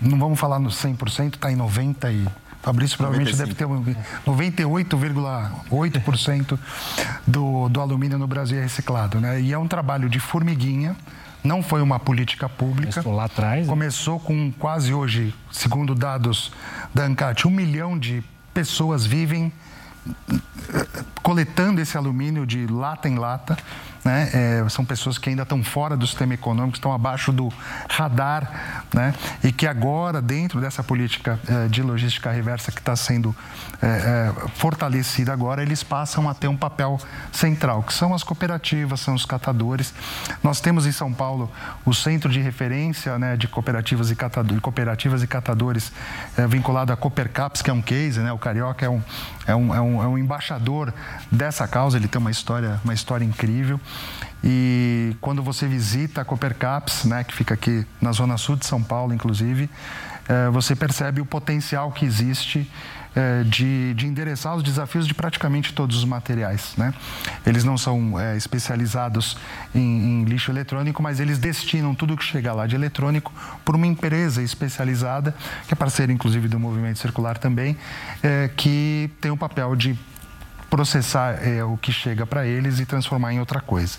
não 0.00 0.18
vamos 0.18 0.38
falar 0.38 0.58
no 0.58 0.70
100%, 0.70 1.34
está 1.34 1.52
em 1.52 1.56
90% 1.56 2.12
e... 2.12 2.28
Fabrício 2.62 2.98
provavelmente 2.98 3.34
95. 3.34 3.74
deve 3.74 3.94
ter 3.94 4.30
98,8% 4.30 6.58
do, 7.26 7.70
do 7.70 7.80
alumínio 7.80 8.18
no 8.18 8.26
Brasil 8.26 8.58
é 8.58 8.62
reciclado. 8.62 9.18
Né? 9.18 9.40
E 9.40 9.50
é 9.50 9.58
um 9.58 9.66
trabalho 9.66 10.10
de 10.10 10.20
formiguinha, 10.20 10.94
não 11.42 11.62
foi 11.62 11.80
uma 11.80 11.98
política 11.98 12.50
pública. 12.50 12.92
Começou 12.92 13.14
lá 13.14 13.24
atrás. 13.24 13.62
Né? 13.62 13.66
Começou 13.66 14.20
com 14.20 14.52
quase 14.52 14.92
hoje, 14.92 15.34
segundo 15.50 15.94
dados 15.94 16.52
da 16.94 17.04
ANCAT, 17.04 17.48
um 17.48 17.50
milhão 17.50 17.98
de 17.98 18.22
pessoas 18.52 19.06
vivem 19.06 19.50
eh, 20.06 20.86
coletando 21.22 21.80
esse 21.80 21.96
alumínio 21.96 22.44
de 22.44 22.66
lata 22.66 23.08
em 23.08 23.16
lata 23.16 23.56
né? 24.04 24.30
É, 24.32 24.68
são 24.68 24.84
pessoas 24.84 25.18
que 25.18 25.28
ainda 25.28 25.42
estão 25.42 25.62
fora 25.62 25.96
do 25.96 26.06
sistema 26.06 26.34
econômico, 26.34 26.76
estão 26.76 26.92
abaixo 26.92 27.32
do 27.32 27.52
radar, 27.88 28.84
né? 28.92 29.14
E 29.44 29.52
que 29.52 29.66
agora, 29.66 30.20
dentro 30.22 30.60
dessa 30.60 30.82
política 30.82 31.38
é, 31.46 31.68
de 31.68 31.82
logística 31.82 32.30
reversa 32.30 32.72
que 32.72 32.78
está 32.78 32.96
sendo 32.96 33.34
é, 33.82 33.86
é, 33.86 34.48
fortalecida 34.54 35.32
agora, 35.32 35.62
eles 35.62 35.82
passam 35.82 36.28
a 36.28 36.34
ter 36.34 36.48
um 36.48 36.56
papel 36.56 36.98
central, 37.32 37.82
que 37.82 37.92
são 37.92 38.14
as 38.14 38.22
cooperativas, 38.22 39.00
são 39.00 39.14
os 39.14 39.24
catadores. 39.24 39.92
Nós 40.42 40.60
temos 40.60 40.86
em 40.86 40.92
São 40.92 41.12
Paulo 41.12 41.50
o 41.84 41.94
centro 41.94 42.30
de 42.30 42.40
referência 42.40 43.18
né, 43.18 43.36
de 43.36 43.48
cooperativas 43.48 44.10
e, 44.10 44.16
catadores, 44.16 44.60
cooperativas 44.60 45.22
e 45.22 45.26
catadores 45.26 45.92
vinculado 46.48 46.92
à 46.92 46.96
Coopercaps, 46.96 47.62
que 47.62 47.70
é 47.70 47.72
um 47.72 47.82
case, 47.82 48.20
né? 48.20 48.32
O 48.32 48.38
Carioca 48.38 48.84
é 48.84 48.88
um, 48.88 49.02
é 49.46 49.54
um, 49.54 49.74
é 49.74 49.80
um, 49.80 50.02
é 50.02 50.06
um 50.06 50.18
embaixador 50.18 50.92
dessa 51.30 51.66
causa, 51.66 51.96
ele 51.96 52.08
tem 52.08 52.20
uma 52.20 52.30
história, 52.30 52.80
uma 52.84 52.94
história 52.94 53.24
incrível. 53.24 53.80
E 54.42 55.14
quando 55.20 55.42
você 55.42 55.66
visita 55.66 56.22
a 56.22 56.24
Coopercaps, 56.24 57.04
né, 57.04 57.24
que 57.24 57.34
fica 57.34 57.54
aqui 57.54 57.86
na 58.00 58.12
zona 58.12 58.38
sul 58.38 58.56
de 58.56 58.64
São 58.64 58.82
Paulo, 58.82 59.12
inclusive, 59.12 59.68
é, 60.28 60.48
você 60.48 60.74
percebe 60.74 61.20
o 61.20 61.26
potencial 61.26 61.90
que 61.92 62.06
existe 62.06 62.70
é, 63.14 63.42
de, 63.42 63.92
de, 63.94 64.06
endereçar 64.06 64.54
os 64.54 64.62
desafios 64.62 65.06
de 65.06 65.12
praticamente 65.12 65.72
todos 65.72 65.96
os 65.96 66.04
materiais. 66.04 66.72
Né? 66.76 66.94
Eles 67.44 67.64
não 67.64 67.76
são 67.76 68.18
é, 68.18 68.36
especializados 68.36 69.36
em, 69.74 69.80
em, 69.80 70.24
lixo 70.24 70.50
eletrônico, 70.50 71.02
mas 71.02 71.18
eles 71.18 71.36
destinam 71.36 71.94
tudo 71.94 72.16
que 72.16 72.24
chega 72.24 72.52
lá 72.52 72.66
de 72.66 72.76
eletrônico 72.76 73.32
por 73.64 73.74
uma 73.74 73.86
empresa 73.86 74.40
especializada, 74.40 75.34
que 75.66 75.74
é 75.74 75.76
parceira 75.76 76.12
inclusive 76.12 76.46
do 76.46 76.58
Movimento 76.60 77.00
Circular 77.00 77.36
também, 77.36 77.76
que 78.56 79.10
tem 79.20 79.30
o 79.32 79.36
papel 79.36 79.74
de 79.74 79.98
processar 80.70 81.46
é, 81.46 81.62
o 81.64 81.76
que 81.76 81.92
chega 81.92 82.24
para 82.24 82.46
eles 82.46 82.78
e 82.78 82.86
transformar 82.86 83.34
em 83.34 83.40
outra 83.40 83.60
coisa. 83.60 83.98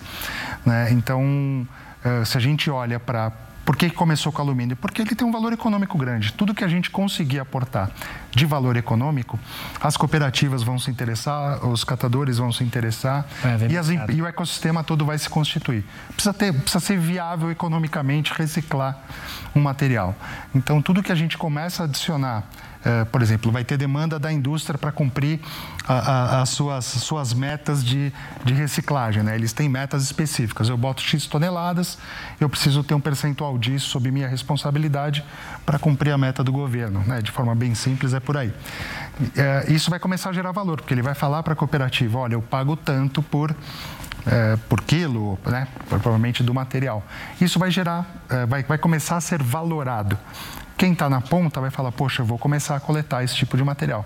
Né? 0.66 0.92
Então, 0.92 1.68
é, 2.04 2.26
se 2.26 2.38
a 2.38 2.42
gente 2.42 2.72
olha 2.72 3.00
para 3.00 3.32
por 3.64 3.78
que 3.78 3.90
começou 3.90 4.32
com 4.32 4.42
alumínio? 4.42 4.76
Porque 4.76 5.02
ele 5.02 5.14
tem 5.16 5.26
um 5.26 5.32
valor 5.32 5.54
econômico 5.54 5.98
grande. 5.98 6.34
Tudo 6.34 6.54
que 6.54 6.64
a 6.64 6.68
gente 6.68 6.90
conseguir 6.90 7.40
aportar 7.40 7.92
de 8.32 8.46
valor 8.46 8.76
econômico, 8.76 9.40
as 9.80 9.96
cooperativas 9.96 10.64
vão 10.64 10.80
se 10.80 10.90
interessar, 10.90 11.66
os 11.66 11.84
catadores 11.84 12.38
vão 12.38 12.52
se 12.52 12.64
interessar 12.64 13.26
e, 13.70 13.78
as, 13.78 13.88
e, 13.90 14.22
o 14.22 14.26
ecossistema 14.26 14.84
todo 14.84 15.06
vai 15.06 15.18
se 15.18 15.30
constituir. 15.30 15.86
Precisa, 16.10 16.34
ter, 16.34 16.54
precisa 16.54 16.80
ser 16.80 16.98
viável 16.98 17.52
economicamente 17.52 18.34
reciclar 18.34 18.98
um 19.56 19.62
material. 19.62 20.16
Então, 20.56 20.82
tudo 20.82 21.04
que 21.04 21.12
a 21.12 21.16
gente 21.16 21.38
começa 21.38 21.84
a 21.84 21.86
adicionar 21.86 22.44
é, 22.44 22.71
por 23.12 23.22
exemplo, 23.22 23.52
vai 23.52 23.63
ter 23.63 23.78
demanda 23.78 24.17
da 24.17 24.32
indústria 24.32 24.78
para 24.78 24.91
cumprir 24.91 25.39
as 25.88 26.50
suas, 26.50 26.86
suas 26.86 27.34
metas 27.34 27.84
de, 27.84 28.12
de 28.44 28.54
reciclagem. 28.54 29.24
Né? 29.24 29.36
Eles 29.36 29.54
têm 29.54 29.70
metas 29.70 30.04
específicas. 30.04 30.70
Eu 30.70 30.78
boto 30.78 31.02
X 31.02 31.28
toneladas, 31.28 31.98
eu 32.39 32.50
preciso 32.50 32.84
ter 32.84 32.94
um 32.94 33.00
percentual 33.00 33.58
disso 33.58 33.89
sob 33.89 34.10
minha 34.12 34.28
responsabilidade 34.28 35.24
para 35.65 35.78
cumprir 35.78 36.12
a 36.12 36.17
meta 36.17 36.44
do 36.44 36.52
governo. 36.52 37.04
Né? 37.06 37.22
De 37.22 37.32
forma 37.32 37.54
bem 37.54 37.76
simples, 37.76 38.13
é 38.13 38.20
por 38.20 38.38
aí. 38.38 38.54
É, 39.36 39.72
isso 39.72 39.89
vai 39.89 40.00
começar 40.00 40.30
a 40.30 40.34
gerar 40.34 40.52
valor, 40.52 40.82
porque 40.82 40.94
ele 40.94 41.02
vai 41.02 41.13
falar 41.13 41.44
para 41.44 41.54
a 41.54 41.56
cooperativa: 41.56 42.17
olha, 42.17 42.34
eu 42.34 42.41
pago 42.41 42.76
tanto 42.76 43.22
por 43.22 43.56
é, 44.26 44.56
por 44.70 44.82
quilo, 44.82 45.38
né, 45.46 45.67
provavelmente 45.89 46.44
do 46.44 46.54
material. 46.54 47.04
Isso 47.39 47.58
vai 47.58 47.72
gerar, 47.72 48.06
é, 48.30 48.46
vai, 48.46 48.63
vai 48.63 48.78
começar 48.78 49.17
a 49.17 49.22
ser 49.22 49.41
valorado 49.41 50.17
quem 50.82 50.94
está 50.94 51.08
na 51.08 51.22
ponta 51.22 51.62
vai 51.62 51.70
falar, 51.70 51.91
poxa, 51.91 52.24
eu 52.24 52.26
vou 52.26 52.39
começar 52.39 52.76
a 52.76 52.80
coletar 52.80 53.24
esse 53.24 53.36
tipo 53.36 53.56
de 53.56 53.63
material. 53.63 54.04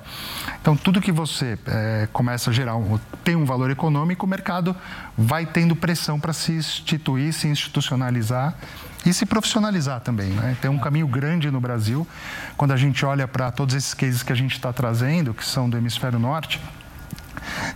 Então, 0.59 0.75
tudo 0.75 0.99
que 0.99 1.09
você 1.09 1.57
é, 1.65 2.05
começa 2.11 2.49
a 2.49 2.53
gerar, 2.53 2.75
um, 2.75 2.99
tem 3.23 3.33
um 3.33 3.45
valor 3.45 3.71
econômico, 3.71 4.25
o 4.25 4.29
mercado 4.29 4.75
vai 5.17 5.45
tendo 5.45 5.73
pressão 5.73 6.19
para 6.19 6.33
se 6.33 6.51
instituir, 6.51 7.31
se 7.31 7.47
institucionalizar 7.47 8.55
e 9.05 9.13
se 9.13 9.25
profissionalizar 9.25 10.01
também. 10.01 10.31
Né? 10.31 10.57
Tem 10.61 10.69
um 10.69 10.77
caminho 10.77 11.07
grande 11.07 11.49
no 11.49 11.61
Brasil. 11.61 12.05
Quando 12.57 12.73
a 12.73 12.77
gente 12.77 13.05
olha 13.05 13.25
para 13.25 13.53
todos 13.53 13.73
esses 13.73 13.93
cases 13.93 14.21
que 14.21 14.33
a 14.33 14.35
gente 14.35 14.51
está 14.51 14.73
trazendo, 14.73 15.33
que 15.33 15.45
são 15.45 15.69
do 15.69 15.77
hemisfério 15.77 16.19
norte, 16.19 16.59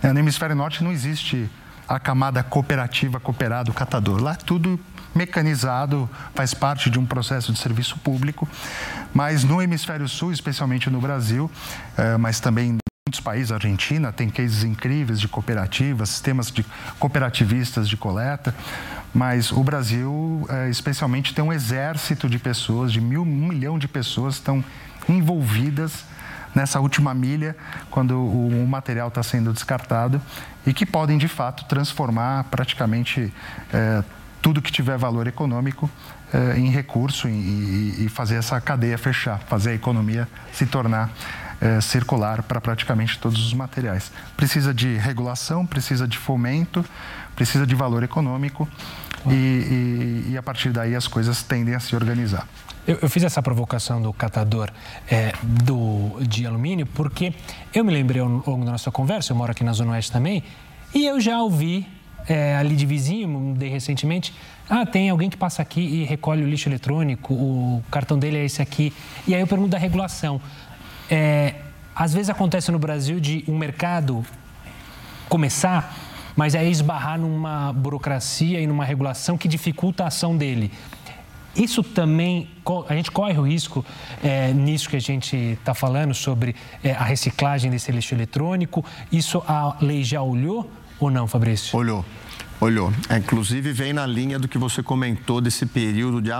é, 0.02 0.12
no 0.12 0.18
hemisfério 0.18 0.54
norte 0.54 0.84
não 0.84 0.92
existe 0.92 1.48
a 1.88 1.98
camada 1.98 2.42
cooperativa, 2.42 3.18
cooperado, 3.18 3.72
catador. 3.72 4.22
Lá 4.22 4.34
tudo 4.34 4.78
mecanizado, 5.14 6.08
faz 6.34 6.54
parte 6.54 6.90
de 6.90 6.98
um 6.98 7.06
processo 7.06 7.52
de 7.52 7.58
serviço 7.58 7.98
público, 7.98 8.48
mas 9.12 9.44
no 9.44 9.60
hemisfério 9.60 10.08
sul, 10.08 10.32
especialmente 10.32 10.88
no 10.88 11.00
Brasil, 11.00 11.50
eh, 11.96 12.16
mas 12.16 12.40
também 12.40 12.78
muitos 13.06 13.20
países, 13.20 13.50
a 13.50 13.56
Argentina 13.56 14.12
tem 14.12 14.30
cases 14.30 14.62
incríveis 14.62 15.18
de 15.18 15.26
cooperativas, 15.26 16.10
sistemas 16.10 16.50
de 16.50 16.64
cooperativistas 16.98 17.88
de 17.88 17.96
coleta, 17.96 18.54
mas 19.12 19.50
o 19.50 19.64
Brasil, 19.64 20.46
eh, 20.48 20.70
especialmente, 20.70 21.34
tem 21.34 21.44
um 21.44 21.52
exército 21.52 22.28
de 22.28 22.38
pessoas, 22.38 22.92
de 22.92 23.00
mil, 23.00 23.22
um 23.22 23.48
milhão 23.48 23.78
de 23.78 23.88
pessoas 23.88 24.34
estão 24.34 24.64
envolvidas 25.08 26.04
nessa 26.54 26.80
última 26.80 27.14
milha, 27.14 27.56
quando 27.90 28.12
o, 28.12 28.66
material 28.66 29.08
está 29.08 29.22
sendo 29.22 29.52
descartado 29.52 30.20
e 30.66 30.72
que 30.72 30.84
podem, 30.84 31.18
de 31.18 31.28
fato, 31.28 31.64
transformar 31.64 32.44
praticamente 32.44 33.32
é, 33.72 34.02
tudo 34.40 34.62
que 34.62 34.72
tiver 34.72 34.96
valor 34.96 35.26
econômico 35.26 35.90
eh, 36.32 36.58
em 36.58 36.70
recurso 36.70 37.28
e, 37.28 38.04
e, 38.04 38.08
fazer 38.08 38.36
essa 38.36 38.60
cadeia 38.60 38.96
fechar, 38.96 39.40
fazer 39.40 39.70
a 39.70 39.74
economia 39.74 40.28
se 40.52 40.64
tornar 40.66 41.10
eh, 41.60 41.80
circular 41.80 42.42
para 42.42 42.60
praticamente 42.60 43.18
todos 43.18 43.44
os 43.44 43.52
materiais. 43.52 44.10
Precisa 44.36 44.72
de 44.72 44.96
regulação, 44.96 45.66
precisa 45.66 46.08
de 46.08 46.16
fomento, 46.16 46.84
precisa 47.36 47.66
de 47.66 47.74
valor 47.74 48.02
econômico 48.02 48.68
e, 49.26 49.32
e, 49.32 50.30
e 50.30 50.38
a 50.38 50.42
partir 50.42 50.70
daí 50.70 50.94
as 50.94 51.06
coisas 51.06 51.42
tendem 51.42 51.74
a 51.74 51.80
se 51.80 51.94
organizar. 51.94 52.46
Eu, 52.86 52.98
eu 53.02 53.10
fiz 53.10 53.22
essa 53.22 53.42
provocação 53.42 54.00
do 54.00 54.12
catador 54.12 54.70
é, 55.10 55.32
do, 55.42 56.18
de 56.22 56.46
alumínio 56.46 56.86
porque 56.86 57.34
eu 57.74 57.84
me 57.84 57.92
lembrei 57.92 58.22
ao 58.22 58.28
longo 58.28 58.64
da 58.64 58.72
nossa 58.72 58.90
conversa, 58.90 59.32
eu 59.32 59.36
moro 59.36 59.52
aqui 59.52 59.62
na 59.62 59.72
Zona 59.72 59.92
Oeste 59.92 60.10
também, 60.10 60.42
e 60.94 61.06
eu 61.06 61.20
já 61.20 61.40
ouvi 61.42 61.86
é, 62.28 62.56
ali 62.56 62.76
de 62.76 62.86
vizinho, 62.86 63.28
mudei 63.28 63.68
recentemente. 63.68 64.34
Ah, 64.68 64.86
tem 64.86 65.10
alguém 65.10 65.28
que 65.28 65.36
passa 65.36 65.62
aqui 65.62 65.80
e 65.80 66.04
recolhe 66.04 66.42
o 66.42 66.48
lixo 66.48 66.68
eletrônico, 66.68 67.34
o 67.34 67.82
cartão 67.90 68.18
dele 68.18 68.38
é 68.38 68.44
esse 68.44 68.62
aqui. 68.62 68.92
E 69.26 69.34
aí 69.34 69.40
eu 69.40 69.46
pergunto 69.46 69.70
da 69.70 69.78
regulação. 69.78 70.40
É, 71.10 71.54
às 71.94 72.14
vezes 72.14 72.30
acontece 72.30 72.70
no 72.70 72.78
Brasil 72.78 73.18
de 73.18 73.44
um 73.48 73.58
mercado 73.58 74.24
começar, 75.28 75.94
mas 76.36 76.54
aí 76.54 76.70
esbarrar 76.70 77.18
numa 77.18 77.72
burocracia 77.72 78.60
e 78.60 78.66
numa 78.66 78.84
regulação 78.84 79.36
que 79.36 79.48
dificulta 79.48 80.04
a 80.04 80.06
ação 80.06 80.36
dele. 80.36 80.70
Isso 81.54 81.82
também, 81.82 82.48
a 82.88 82.94
gente 82.94 83.10
corre 83.10 83.36
o 83.36 83.42
risco 83.42 83.84
é, 84.22 84.52
nisso 84.52 84.88
que 84.88 84.96
a 84.96 85.00
gente 85.00 85.36
está 85.36 85.74
falando 85.74 86.14
sobre 86.14 86.54
é, 86.82 86.92
a 86.92 87.02
reciclagem 87.02 87.70
desse 87.70 87.90
lixo 87.90 88.14
eletrônico. 88.14 88.84
Isso 89.10 89.42
a 89.46 89.76
lei 89.80 90.04
já 90.04 90.22
olhou 90.22 90.70
ou 91.04 91.10
não, 91.10 91.26
Fabrício? 91.26 91.76
Olhou. 91.76 92.04
Olhou. 92.60 92.92
É, 93.08 93.16
inclusive, 93.16 93.72
vem 93.72 93.94
na 93.94 94.06
linha 94.06 94.38
do 94.38 94.46
que 94.46 94.58
você 94.58 94.82
comentou 94.82 95.40
desse 95.40 95.64
período 95.64 96.20
de 96.20 96.30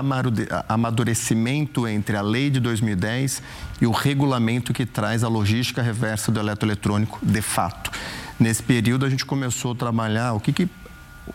amadurecimento 0.69 1.87
entre 1.87 2.15
a 2.15 2.21
lei 2.21 2.51
de 2.51 2.59
2010 2.59 3.41
e 3.81 3.87
o 3.87 3.91
regulamento 3.91 4.71
que 4.71 4.85
traz 4.85 5.23
a 5.23 5.27
logística 5.27 5.81
reversa 5.81 6.31
do 6.31 6.39
eletroeletrônico 6.39 7.17
de 7.23 7.41
fato. 7.41 7.91
Nesse 8.39 8.61
período, 8.61 9.03
a 9.03 9.09
gente 9.09 9.25
começou 9.25 9.71
a 9.71 9.75
trabalhar 9.75 10.33
o 10.33 10.39
que, 10.39 10.53
que 10.53 10.69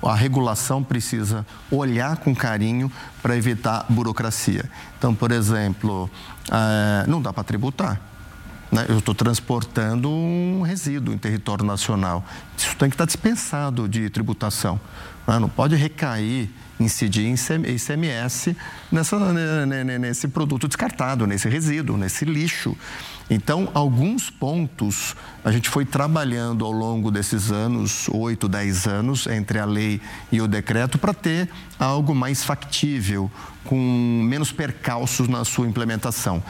a 0.02 0.14
regulação 0.14 0.84
precisa 0.84 1.44
olhar 1.68 2.18
com 2.18 2.34
carinho 2.34 2.90
para 3.20 3.36
evitar 3.36 3.86
burocracia. 3.88 4.70
Então, 4.98 5.12
por 5.14 5.32
exemplo, 5.32 6.08
é, 6.50 7.06
não 7.08 7.20
dá 7.20 7.32
para 7.32 7.42
tributar. 7.42 8.00
Né? 8.70 8.86
Eu 8.88 8.98
estou 8.98 9.14
transportando 9.14 10.10
um 10.10 10.62
resíduo 10.62 11.14
em 11.14 11.18
território 11.18 11.64
nacional. 11.64 12.24
Isso 12.56 12.76
tem 12.76 12.88
que 12.88 12.94
estar 12.94 13.04
dispensado 13.04 13.88
de 13.88 14.10
tributação. 14.10 14.80
Né? 15.26 15.38
Não 15.38 15.48
pode 15.48 15.76
recair, 15.76 16.50
incidir 16.78 17.26
em 17.26 17.34
ICMS 17.34 18.56
nessa, 18.90 19.18
nesse 19.98 20.28
produto 20.28 20.66
descartado, 20.66 21.26
nesse 21.26 21.48
resíduo, 21.48 21.96
nesse 21.96 22.24
lixo. 22.24 22.76
Então, 23.28 23.68
alguns 23.74 24.30
pontos 24.30 25.16
a 25.44 25.50
gente 25.50 25.68
foi 25.68 25.84
trabalhando 25.84 26.64
ao 26.64 26.70
longo 26.70 27.10
desses 27.10 27.50
anos, 27.50 28.08
oito, 28.10 28.48
dez 28.48 28.86
anos, 28.86 29.26
entre 29.26 29.58
a 29.58 29.64
lei 29.64 30.00
e 30.30 30.40
o 30.40 30.46
decreto, 30.46 30.96
para 30.96 31.12
ter 31.12 31.48
algo 31.78 32.14
mais 32.14 32.44
factível, 32.44 33.30
com 33.64 33.76
menos 33.76 34.52
percalços 34.52 35.26
na 35.26 35.44
sua 35.44 35.66
implementação. 35.66 36.42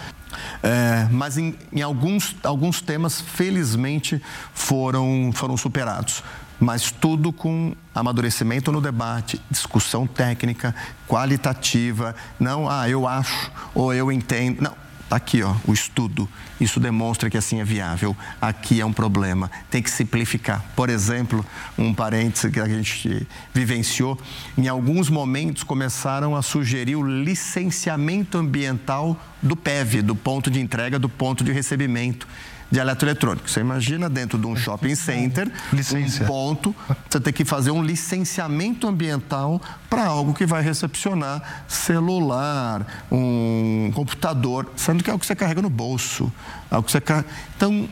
É, 0.62 1.08
mas 1.10 1.38
em, 1.38 1.54
em, 1.72 1.80
alguns, 1.80 2.36
alguns 2.42 2.82
temas, 2.82 3.20
felizmente, 3.20 4.20
foram, 4.52 5.30
foram 5.32 5.56
superados. 5.56 6.22
Mas 6.58 6.90
tudo 6.90 7.32
com 7.32 7.74
amadurecimento 7.94 8.72
no 8.72 8.80
debate, 8.80 9.40
discussão 9.50 10.06
técnica, 10.06 10.74
qualitativa. 11.06 12.14
Não, 12.40 12.68
ah, 12.68 12.88
eu 12.88 13.06
acho 13.06 13.50
ou 13.74 13.92
eu 13.92 14.10
entendo. 14.10 14.62
Não, 14.62 14.85
Está 15.06 15.14
aqui, 15.14 15.40
ó, 15.40 15.54
o 15.64 15.72
estudo. 15.72 16.28
Isso 16.60 16.80
demonstra 16.80 17.30
que 17.30 17.38
assim 17.38 17.60
é 17.60 17.64
viável. 17.64 18.16
Aqui 18.40 18.80
é 18.80 18.84
um 18.84 18.92
problema. 18.92 19.48
Tem 19.70 19.80
que 19.80 19.88
simplificar. 19.88 20.64
Por 20.74 20.90
exemplo, 20.90 21.46
um 21.78 21.94
parêntese 21.94 22.50
que 22.50 22.58
a 22.58 22.66
gente 22.66 23.24
vivenciou, 23.54 24.18
em 24.58 24.66
alguns 24.66 25.08
momentos 25.08 25.62
começaram 25.62 26.34
a 26.34 26.42
sugerir 26.42 26.96
o 26.96 27.06
licenciamento 27.06 28.36
ambiental 28.36 29.16
do 29.40 29.54
PEV, 29.54 30.02
do 30.02 30.16
ponto 30.16 30.50
de 30.50 30.60
entrega, 30.60 30.98
do 30.98 31.08
ponto 31.08 31.44
de 31.44 31.52
recebimento 31.52 32.26
de 32.70 32.78
eletroeletrônico. 32.78 33.48
Você 33.48 33.60
imagina 33.60 34.08
dentro 34.08 34.38
de 34.38 34.46
um 34.46 34.56
shopping 34.56 34.94
center, 34.94 35.50
Licença. 35.72 36.24
um 36.24 36.26
ponto, 36.26 36.74
você 37.08 37.20
tem 37.20 37.32
que 37.32 37.44
fazer 37.44 37.70
um 37.70 37.82
licenciamento 37.82 38.86
ambiental 38.86 39.60
para 39.88 40.06
algo 40.06 40.34
que 40.34 40.46
vai 40.46 40.62
recepcionar 40.62 41.64
celular, 41.68 43.06
um 43.10 43.90
computador, 43.94 44.70
sendo 44.76 45.02
que 45.02 45.10
é 45.10 45.14
o 45.14 45.18
que 45.18 45.26
você 45.26 45.34
carrega 45.34 45.62
no 45.62 45.70
bolso. 45.70 46.32
É 46.70 46.76
o 46.76 46.82
que 46.82 46.90
você 46.90 47.00
car... 47.00 47.24
Então, 47.56 47.88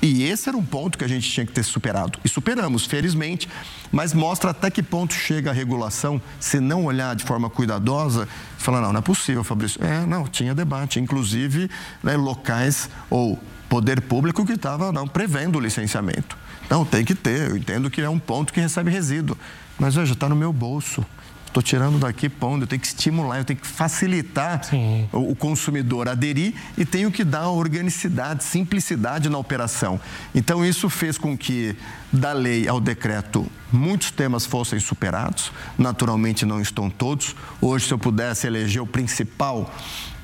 e 0.00 0.24
esse 0.24 0.48
era 0.48 0.56
um 0.56 0.64
ponto 0.64 0.96
que 0.96 1.04
a 1.04 1.08
gente 1.08 1.30
tinha 1.30 1.44
que 1.44 1.52
ter 1.52 1.62
superado. 1.62 2.18
E 2.24 2.28
superamos, 2.28 2.86
felizmente, 2.86 3.48
mas 3.92 4.14
mostra 4.14 4.50
até 4.50 4.70
que 4.70 4.82
ponto 4.82 5.12
chega 5.12 5.50
a 5.50 5.52
regulação, 5.52 6.20
se 6.38 6.58
não 6.60 6.86
olhar 6.86 7.14
de 7.14 7.24
forma 7.24 7.50
cuidadosa, 7.50 8.26
falar, 8.56 8.80
não, 8.80 8.92
não 8.92 9.00
é 9.00 9.02
possível, 9.02 9.44
Fabrício. 9.44 9.84
É, 9.84 10.06
não, 10.06 10.26
tinha 10.26 10.54
debate, 10.54 10.98
inclusive 10.98 11.70
né, 12.02 12.16
locais 12.16 12.88
ou 13.10 13.38
poder 13.70 14.00
público 14.02 14.44
que 14.44 14.54
estava 14.54 14.90
não 14.90 15.06
prevendo 15.06 15.56
o 15.56 15.60
licenciamento. 15.60 16.36
Não, 16.68 16.84
tem 16.84 17.04
que 17.04 17.14
ter. 17.14 17.50
Eu 17.50 17.56
entendo 17.56 17.88
que 17.88 18.02
é 18.02 18.10
um 18.10 18.18
ponto 18.18 18.52
que 18.52 18.60
recebe 18.60 18.90
resíduo. 18.90 19.38
Mas 19.78 19.94
veja, 19.94 20.12
está 20.12 20.28
no 20.28 20.34
meu 20.34 20.52
bolso. 20.52 21.06
Estou 21.46 21.62
tirando 21.62 21.98
daqui 21.98 22.28
pondo, 22.28 22.62
eu 22.62 22.66
tenho 22.68 22.80
que 22.80 22.86
estimular, 22.86 23.38
eu 23.38 23.44
tenho 23.44 23.58
que 23.58 23.66
facilitar 23.66 24.60
o, 25.12 25.32
o, 25.32 25.34
consumidor 25.34 26.08
aderir 26.08 26.54
e 26.78 26.84
tenho 26.84 27.10
que 27.10 27.24
dar 27.24 27.48
organicidade, 27.48 28.44
simplicidade 28.44 29.28
na 29.28 29.36
operação. 29.36 30.00
Então, 30.32 30.64
isso 30.64 30.88
fez 30.88 31.18
com 31.18 31.36
que, 31.36 31.74
da 32.12 32.32
lei 32.32 32.68
ao 32.68 32.80
decreto, 32.80 33.50
muitos 33.72 34.12
temas 34.12 34.46
fossem 34.46 34.78
superados. 34.78 35.50
Naturalmente, 35.76 36.46
não 36.46 36.60
estão 36.60 36.88
todos. 36.88 37.34
Hoje, 37.60 37.88
se 37.88 37.92
eu 37.92 37.98
pudesse 37.98 38.46
eleger 38.46 38.80
o 38.80 38.86
principal, 38.86 39.74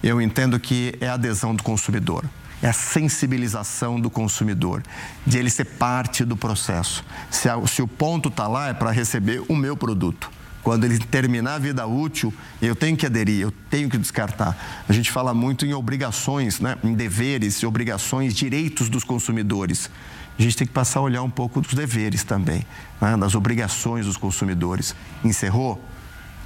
eu 0.05 0.23
entendo 0.23 0.61
que 0.61 0.95
é 1.01 1.09
a 1.09 1.15
adesão 1.15 1.57
do 1.57 1.63
consumidor 1.65 2.25
é 2.62 2.69
a 2.69 2.73
sensibilização 2.73 4.01
do 4.01 4.09
consumidor, 4.09 4.83
de 5.27 5.38
ele 5.38 5.51
ser 5.51 5.64
parte 5.64 6.25
do 6.25 6.37
processo. 6.37 7.05
Se, 7.31 7.49
a, 7.49 7.66
se 7.66 7.83
o 7.83 7.88
ponto 7.88 8.29
está 8.29 8.49
lá, 8.49 8.69
é 8.69 8.75
para 8.75 8.90
receber 8.90 9.42
o 9.49 9.55
meu 9.55 9.77
produto. 9.77 10.31
Quando 10.62 10.85
ele 10.85 10.99
terminar 10.99 11.55
a 11.55 11.59
vida 11.59 11.87
útil, 11.87 12.35
eu 12.61 12.75
tenho 12.75 12.97
que 12.97 13.07
aderir, 13.07 13.40
eu 13.40 13.53
tenho 13.71 13.88
que 13.88 13.97
descartar. 13.97 14.85
A 14.88 14.92
gente 14.92 15.12
fala 15.12 15.33
muito 15.33 15.64
em 15.64 15.73
obrigações, 15.73 16.59
né? 16.59 16.77
em 16.83 16.92
deveres, 16.92 17.62
obrigações, 17.62 18.35
direitos 18.35 18.88
dos 18.88 19.05
consumidores. 19.05 19.88
A 20.37 20.42
gente 20.42 20.57
tem 20.57 20.66
que 20.66 20.73
passar 20.73 20.99
a 20.99 21.03
olhar 21.03 21.23
um 21.23 21.31
pouco 21.31 21.61
dos 21.61 21.73
deveres 21.73 22.25
também, 22.25 22.66
né? 23.01 23.16
das 23.16 23.37
obrigações 23.37 24.07
dos 24.07 24.16
consumidores. 24.16 24.92
Encerrou? 25.25 25.81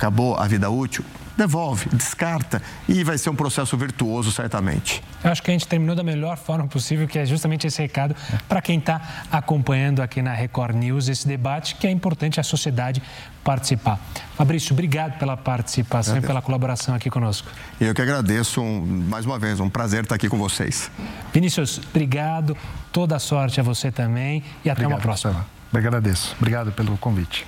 Acabou 0.01 0.35
a 0.35 0.49
vida 0.49 0.71
útil? 0.71 1.05
devolve, 1.37 1.89
descarta 1.91 2.61
e 2.87 3.03
vai 3.03 3.17
ser 3.17 3.31
um 3.31 3.35
processo 3.35 3.75
virtuoso, 3.77 4.31
certamente. 4.31 5.03
Eu 5.25 5.31
acho 5.31 5.43
que 5.43 5.51
a 5.51 5.55
gente 5.55 5.67
terminou 5.67 5.97
da 5.97 6.03
melhor 6.03 6.37
forma 6.37 6.67
possível, 6.67 7.09
que 7.09 7.19
é 7.19 7.25
justamente 7.25 7.67
esse 7.67 7.81
recado 7.81 8.15
para 8.47 8.61
quem 8.61 8.79
está 8.79 9.25
acompanhando 9.33 10.03
aqui 10.03 10.21
na 10.21 10.35
Record 10.35 10.77
News 10.77 11.09
esse 11.09 11.27
debate, 11.27 11.77
que 11.77 11.87
é 11.87 11.91
importante 11.91 12.39
a 12.39 12.43
sociedade 12.43 13.03
participar. 13.43 13.99
Fabrício, 14.37 14.75
obrigado 14.75 15.19
pela 15.19 15.35
participação 15.35 16.13
agradeço. 16.13 16.27
e 16.27 16.29
pela 16.29 16.43
colaboração 16.43 16.95
aqui 16.95 17.09
conosco. 17.09 17.49
Eu 17.81 17.95
que 17.95 18.03
agradeço 18.03 18.61
um, 18.61 19.07
mais 19.09 19.25
uma 19.25 19.39
vez, 19.39 19.61
um 19.61 19.71
prazer 19.71 20.03
estar 20.03 20.17
aqui 20.17 20.29
com 20.29 20.37
vocês. 20.37 20.91
Vinícius, 21.33 21.81
obrigado, 21.91 22.55
toda 22.93 23.19
sorte 23.19 23.61
a 23.61 23.63
você 23.63 23.91
também 23.91 24.45
e 24.63 24.69
até 24.69 24.83
obrigado, 24.83 24.99
uma 24.99 25.01
próxima. 25.01 25.47
Eu 25.73 25.79
agradeço. 25.79 26.35
Obrigado 26.39 26.71
pelo 26.73 26.99
convite. 26.99 27.47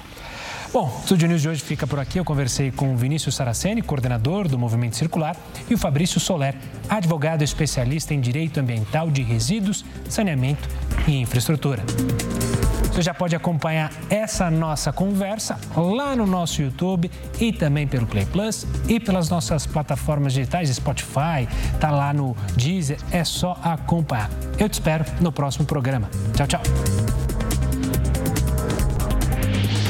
Bom, 0.72 0.86
o 0.86 1.02
Studio 1.02 1.28
News 1.28 1.42
de 1.42 1.48
hoje 1.50 1.62
fica 1.62 1.86
por 1.86 2.00
aqui. 2.00 2.18
Eu 2.18 2.24
conversei 2.24 2.70
com 2.70 2.94
o 2.94 2.96
Vinícius 2.96 3.34
Saraceni, 3.34 3.82
coordenador 3.82 4.48
do 4.48 4.58
Movimento 4.58 4.96
Circular, 4.96 5.36
e 5.68 5.74
o 5.74 5.78
Fabrício 5.78 6.18
Soler, 6.18 6.54
advogado 6.88 7.42
especialista 7.42 8.14
em 8.14 8.20
Direito 8.20 8.58
Ambiental 8.58 9.10
de 9.10 9.22
Resíduos, 9.22 9.84
Saneamento 10.08 10.66
e 11.06 11.20
Infraestrutura. 11.20 11.82
Você 12.90 13.02
já 13.02 13.12
pode 13.12 13.36
acompanhar 13.36 13.92
essa 14.08 14.50
nossa 14.50 14.92
conversa 14.92 15.58
lá 15.76 16.16
no 16.16 16.26
nosso 16.26 16.62
YouTube 16.62 17.10
e 17.38 17.52
também 17.52 17.86
pelo 17.86 18.06
Play 18.06 18.24
Plus 18.24 18.66
e 18.88 18.98
pelas 18.98 19.28
nossas 19.28 19.66
plataformas 19.66 20.32
digitais, 20.32 20.70
Spotify, 20.70 21.46
tá 21.80 21.90
lá 21.90 22.14
no 22.14 22.34
Deezer, 22.56 22.98
é 23.10 23.24
só 23.24 23.58
acompanhar. 23.62 24.30
Eu 24.58 24.70
te 24.70 24.74
espero 24.74 25.04
no 25.20 25.30
próximo 25.30 25.66
programa. 25.66 26.08
Tchau, 26.34 26.46
tchau. 26.46 26.62